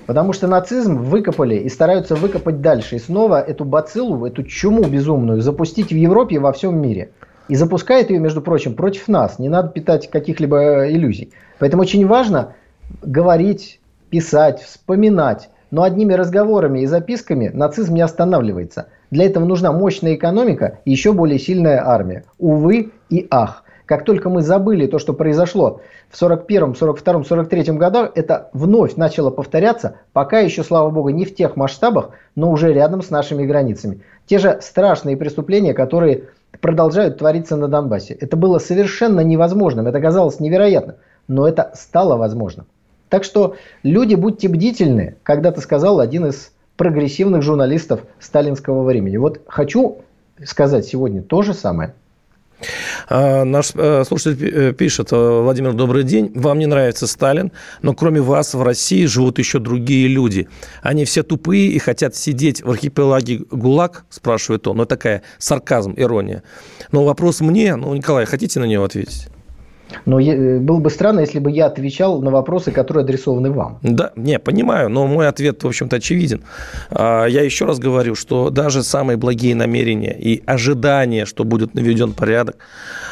Потому 0.05 0.33
что 0.33 0.47
нацизм 0.47 0.97
выкопали 0.97 1.55
и 1.55 1.69
стараются 1.69 2.15
выкопать 2.15 2.61
дальше. 2.61 2.95
И 2.95 2.99
снова 2.99 3.41
эту 3.41 3.65
бациллу, 3.65 4.25
эту 4.25 4.43
чуму 4.43 4.83
безумную 4.83 5.41
запустить 5.41 5.89
в 5.89 5.95
Европе 5.95 6.35
и 6.35 6.39
во 6.39 6.53
всем 6.53 6.79
мире. 6.79 7.11
И 7.47 7.55
запускает 7.55 8.09
ее, 8.09 8.19
между 8.19 8.41
прочим, 8.41 8.75
против 8.75 9.07
нас. 9.07 9.39
Не 9.39 9.49
надо 9.49 9.69
питать 9.69 10.09
каких-либо 10.09 10.89
иллюзий. 10.89 11.31
Поэтому 11.59 11.83
очень 11.83 12.05
важно 12.07 12.53
говорить, 13.01 13.79
писать, 14.09 14.61
вспоминать. 14.61 15.49
Но 15.71 15.83
одними 15.83 16.13
разговорами 16.13 16.81
и 16.81 16.85
записками 16.85 17.49
нацизм 17.49 17.95
не 17.95 18.01
останавливается. 18.01 18.87
Для 19.11 19.25
этого 19.25 19.45
нужна 19.45 19.71
мощная 19.71 20.15
экономика 20.15 20.79
и 20.85 20.91
еще 20.91 21.11
более 21.13 21.39
сильная 21.39 21.85
армия. 21.85 22.23
Увы 22.37 22.91
и 23.09 23.27
ах. 23.29 23.64
Как 23.85 24.03
только 24.03 24.29
мы 24.29 24.41
забыли 24.41 24.87
то, 24.87 24.97
что 24.97 25.13
произошло 25.13 25.81
в 26.09 26.17
41, 26.17 26.75
42, 26.75 27.23
43 27.23 27.63
годах, 27.73 28.11
это 28.15 28.49
вновь 28.53 28.95
начало 28.95 29.29
повторяться, 29.29 29.97
пока 30.11 30.39
еще, 30.39 30.63
слава 30.63 30.89
богу, 30.89 31.09
не 31.09 31.25
в 31.25 31.35
тех 31.35 31.55
масштабах, 31.55 32.11
но 32.35 32.51
уже 32.51 32.73
рядом 32.73 33.01
с 33.01 33.11
нашими 33.11 33.45
границами. 33.45 34.01
Те 34.25 34.39
же 34.39 34.59
страшные 34.61 35.17
преступления, 35.17 35.73
которые 35.73 36.25
продолжают 36.61 37.19
твориться 37.19 37.55
на 37.57 37.67
Донбассе. 37.67 38.15
Это 38.15 38.35
было 38.35 38.57
совершенно 38.57 39.19
невозможным, 39.19 39.87
это 39.87 40.01
казалось 40.01 40.39
невероятным, 40.39 40.95
но 41.27 41.47
это 41.47 41.71
стало 41.75 42.17
возможным. 42.17 42.65
Так 43.09 43.23
что 43.23 43.55
люди, 43.83 44.15
будьте 44.15 44.47
бдительны, 44.47 45.17
когда-то 45.21 45.61
сказал 45.61 45.99
один 45.99 46.25
из 46.25 46.51
прогрессивных 46.75 47.43
журналистов 47.43 48.01
сталинского 48.19 48.83
времени. 48.83 49.17
Вот 49.17 49.41
хочу 49.47 49.99
сказать 50.43 50.85
сегодня 50.85 51.21
то 51.21 51.43
же 51.43 51.53
самое– 51.53 51.93
наш 53.09 53.71
э, 53.75 54.03
слушатель 54.05 54.69
э, 54.69 54.73
пишет, 54.73 55.11
э, 55.11 55.41
Владимир, 55.41 55.73
добрый 55.73 56.03
день. 56.03 56.31
Вам 56.35 56.59
не 56.59 56.65
нравится 56.65 57.07
Сталин, 57.07 57.51
но 57.81 57.93
кроме 57.93 58.21
вас 58.21 58.53
в 58.53 58.61
России 58.61 59.05
живут 59.05 59.39
еще 59.39 59.59
другие 59.59 60.07
люди. 60.07 60.47
Они 60.81 61.05
все 61.05 61.23
тупые 61.23 61.67
и 61.67 61.79
хотят 61.79 62.15
сидеть 62.15 62.63
в 62.63 62.69
архипелаге 62.71 63.41
ГУЛАГ, 63.51 64.05
спрашивает 64.09 64.67
он. 64.67 64.77
Ну, 64.77 64.85
такая 64.85 65.21
сарказм, 65.37 65.93
ирония. 65.97 66.43
Но 66.91 67.03
вопрос 67.03 67.41
мне, 67.41 67.75
ну, 67.75 67.93
Николай, 67.93 68.25
хотите 68.25 68.59
на 68.59 68.65
него 68.65 68.83
ответить? 68.83 69.27
Но 70.05 70.19
было 70.59 70.79
бы 70.79 70.89
странно, 70.89 71.21
если 71.21 71.39
бы 71.39 71.51
я 71.51 71.67
отвечал 71.67 72.21
на 72.21 72.31
вопросы, 72.31 72.71
которые 72.71 73.03
адресованы 73.03 73.51
вам. 73.51 73.79
Да, 73.81 74.11
не, 74.15 74.39
понимаю, 74.39 74.89
но 74.89 75.07
мой 75.07 75.27
ответ, 75.27 75.63
в 75.63 75.67
общем-то, 75.67 75.97
очевиден. 75.97 76.43
А, 76.91 77.25
я 77.25 77.41
еще 77.41 77.65
раз 77.65 77.79
говорю, 77.79 78.15
что 78.15 78.49
даже 78.49 78.83
самые 78.83 79.17
благие 79.17 79.55
намерения 79.55 80.15
и 80.17 80.43
ожидания, 80.45 81.25
что 81.25 81.43
будет 81.43 81.73
наведен 81.75 82.13
порядок, 82.13 82.57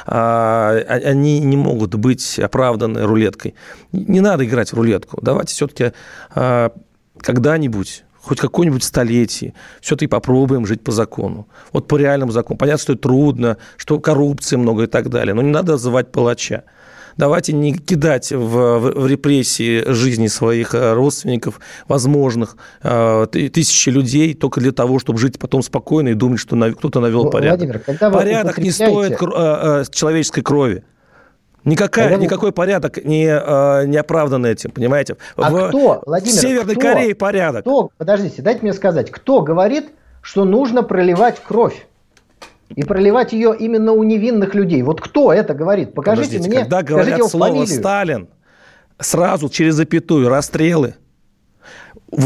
а, 0.06 0.76
они 0.88 1.40
не 1.40 1.58
могут 1.58 1.96
быть 1.96 2.40
оправданы 2.40 3.04
рулеткой. 3.04 3.56
Не 3.92 4.22
надо 4.22 4.46
играть 4.46 4.72
в 4.72 4.76
рулетку. 4.76 5.20
Давайте 5.22 5.54
все-таки 5.54 5.94
а, 6.36 6.72
когда-нибудь 7.20 8.04
хоть 8.24 8.40
какое-нибудь 8.40 8.84
столетие, 8.84 9.54
все-таки 9.82 10.08
попробуем 10.08 10.66
жить 10.66 10.82
по 10.82 10.92
закону. 10.92 11.48
Вот 11.74 11.88
по 11.88 11.98
реальному 11.98 12.32
закону. 12.32 12.58
Понятно, 12.58 12.82
что 12.82 12.94
это 12.94 13.02
трудно, 13.04 13.58
что 13.76 14.00
коррупции 14.00 14.56
много 14.56 14.84
и 14.84 14.88
так 14.88 15.10
далее, 15.10 15.34
но 15.34 15.42
не 15.42 15.52
надо 15.52 15.74
называть 15.74 16.12
палача. 16.12 16.64
давайте 17.18 17.52
не 17.52 17.74
кидать 17.74 18.32
в, 18.32 18.80
в 18.80 19.08
репрессии 19.08 19.84
жизни 19.92 20.28
своих 20.28 20.74
э, 20.74 20.94
родственников, 20.94 21.60
возможных, 21.88 22.56
э, 22.82 23.28
тысячи 23.32 23.90
людей 23.90 24.34
только 24.34 24.62
для 24.62 24.72
того, 24.72 25.00
чтобы 25.00 25.20
жить 25.20 25.38
потом 25.38 25.62
спокойно 25.62 26.10
и 26.10 26.14
думать, 26.14 26.40
что 26.40 26.56
кто-то 26.72 27.02
навел 27.02 27.30
порядок. 27.30 27.84
Владимир, 27.86 28.12
порядок 28.12 28.58
не 28.58 28.72
стоит 28.72 29.20
человеческой 29.92 30.44
крови. 30.44 30.86
Никакая, 31.66 32.10
Когда... 32.10 32.24
Никакой 32.24 32.52
порядок 32.52 33.04
не, 33.04 33.26
э, 33.26 33.86
не 33.86 33.98
оправдан 33.98 34.46
этим, 34.46 34.72
понимаете? 34.72 35.16
А 35.38 35.50
в, 35.50 35.70
кто, 35.70 36.04
Владимир, 36.06 36.36
в 36.36 36.40
Северной 36.40 36.76
кто, 36.76 36.82
Корее 36.82 37.16
порядок. 37.16 37.62
Кто, 37.62 37.90
подождите, 37.98 38.42
дайте 38.42 38.62
мне 38.64 38.74
сказать, 38.74 39.10
кто 39.12 39.42
говорит, 39.42 39.92
что 40.22 40.44
нужно 40.44 40.84
проливать 40.84 41.40
кровь? 41.40 41.88
И 42.76 42.84
проливать 42.84 43.34
ее 43.34 43.56
именно 43.58 43.92
у 43.92 44.04
невинных 44.04 44.56
людей. 44.56 44.82
Вот 44.82 45.00
кто 45.00 45.32
это 45.32 45.54
говорит? 45.54 45.94
Покажите 45.94 46.38
Подождите, 46.38 46.50
мне. 46.50 46.60
Когда 46.62 46.82
говорят 46.82 47.24
слово 47.30 47.48
фамилию. 47.48 47.68
«Сталин», 47.68 48.28
сразу 49.00 49.50
через 49.50 49.76
запятую 49.76 50.30
расстрелы. 50.30 50.96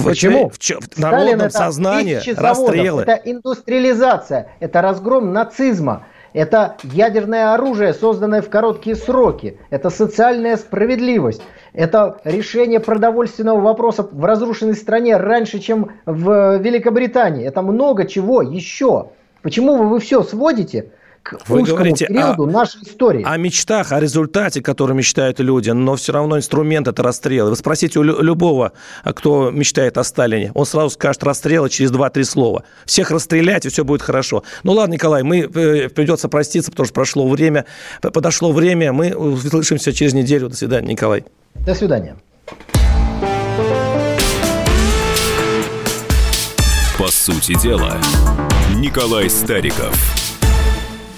Почему? 0.04 0.50
В, 0.50 0.58
в, 0.58 0.96
в 0.96 0.98
народном 0.98 1.50
сознании 1.50 2.22
расстрелы. 2.38 3.04
Это 3.04 3.22
индустриализация, 3.24 4.50
это 4.60 4.82
разгром 4.82 5.32
нацизма. 5.32 6.06
Это 6.34 6.78
ядерное 6.84 7.54
оружие, 7.54 7.94
созданное 7.94 8.42
в 8.42 8.50
короткие 8.50 8.96
сроки. 8.96 9.60
Это 9.70 9.90
социальная 9.90 10.58
справедливость. 10.58 11.42
Это 11.74 12.20
решение 12.24 12.80
продовольственного 12.80 13.60
вопроса 13.60 14.08
в 14.10 14.24
разрушенной 14.26 14.76
стране 14.76 15.18
раньше, 15.18 15.60
чем 15.60 15.92
в 16.06 16.58
Великобритании. 16.58 17.46
Это 17.46 17.62
много 17.62 18.06
чего 18.06 18.42
еще. 18.42 19.10
Почему 19.42 19.76
вы, 19.76 19.88
вы 19.88 20.00
все 20.00 20.24
сводите 20.24 20.92
к 21.24 21.38
Вы 21.48 21.64
говорите 21.64 22.08
периоду 22.08 22.44
о, 22.44 22.48
нашей 22.48 22.84
истории. 22.84 23.24
О 23.26 23.38
мечтах, 23.38 23.92
о 23.92 24.00
результате, 24.00 24.62
который 24.62 24.96
мечтают 24.96 25.40
люди, 25.40 25.70
но 25.70 25.96
все 25.96 26.14
равно 26.14 26.38
инструмент– 26.38 26.88
это 26.90 27.04
расстрелы. 27.04 27.50
Вы 27.50 27.56
спросите 27.56 28.00
у 28.00 28.04
любого, 28.04 28.74
кто 29.04 29.52
мечтает 29.52 29.98
о 29.98 30.04
Сталине, 30.04 30.52
он 30.54 30.66
сразу 30.66 30.92
скажет 30.92 31.24
расстрелы 31.24 31.70
через 31.70 31.92
2-3 31.92 32.24
слова. 32.24 32.64
Всех 32.86 33.12
расстрелять, 33.12 33.66
и 33.66 33.70
все 33.70 33.84
будет 33.84 34.02
хорошо. 34.02 34.44
Ну 34.64 34.74
ладно, 34.74 34.94
Николай, 34.94 35.24
мы 35.24 35.42
э, 35.42 35.90
придется 35.90 36.30
проститься, 36.30 36.72
потому 36.72 36.86
что 36.86 36.94
прошло 36.94 37.28
время, 37.28 37.66
подошло 38.02 38.52
время. 38.52 38.94
Мы 38.94 39.16
услышимся 39.16 39.94
через 39.94 40.14
неделю. 40.14 40.50
До 40.50 40.56
свидания, 40.56 40.88
Николай. 40.90 41.26
До 41.66 41.76
свидания. 41.76 42.16
По 46.98 47.08
сути 47.10 47.60
дела, 47.62 47.98
Николай 48.76 49.30
Стариков– 49.30 49.96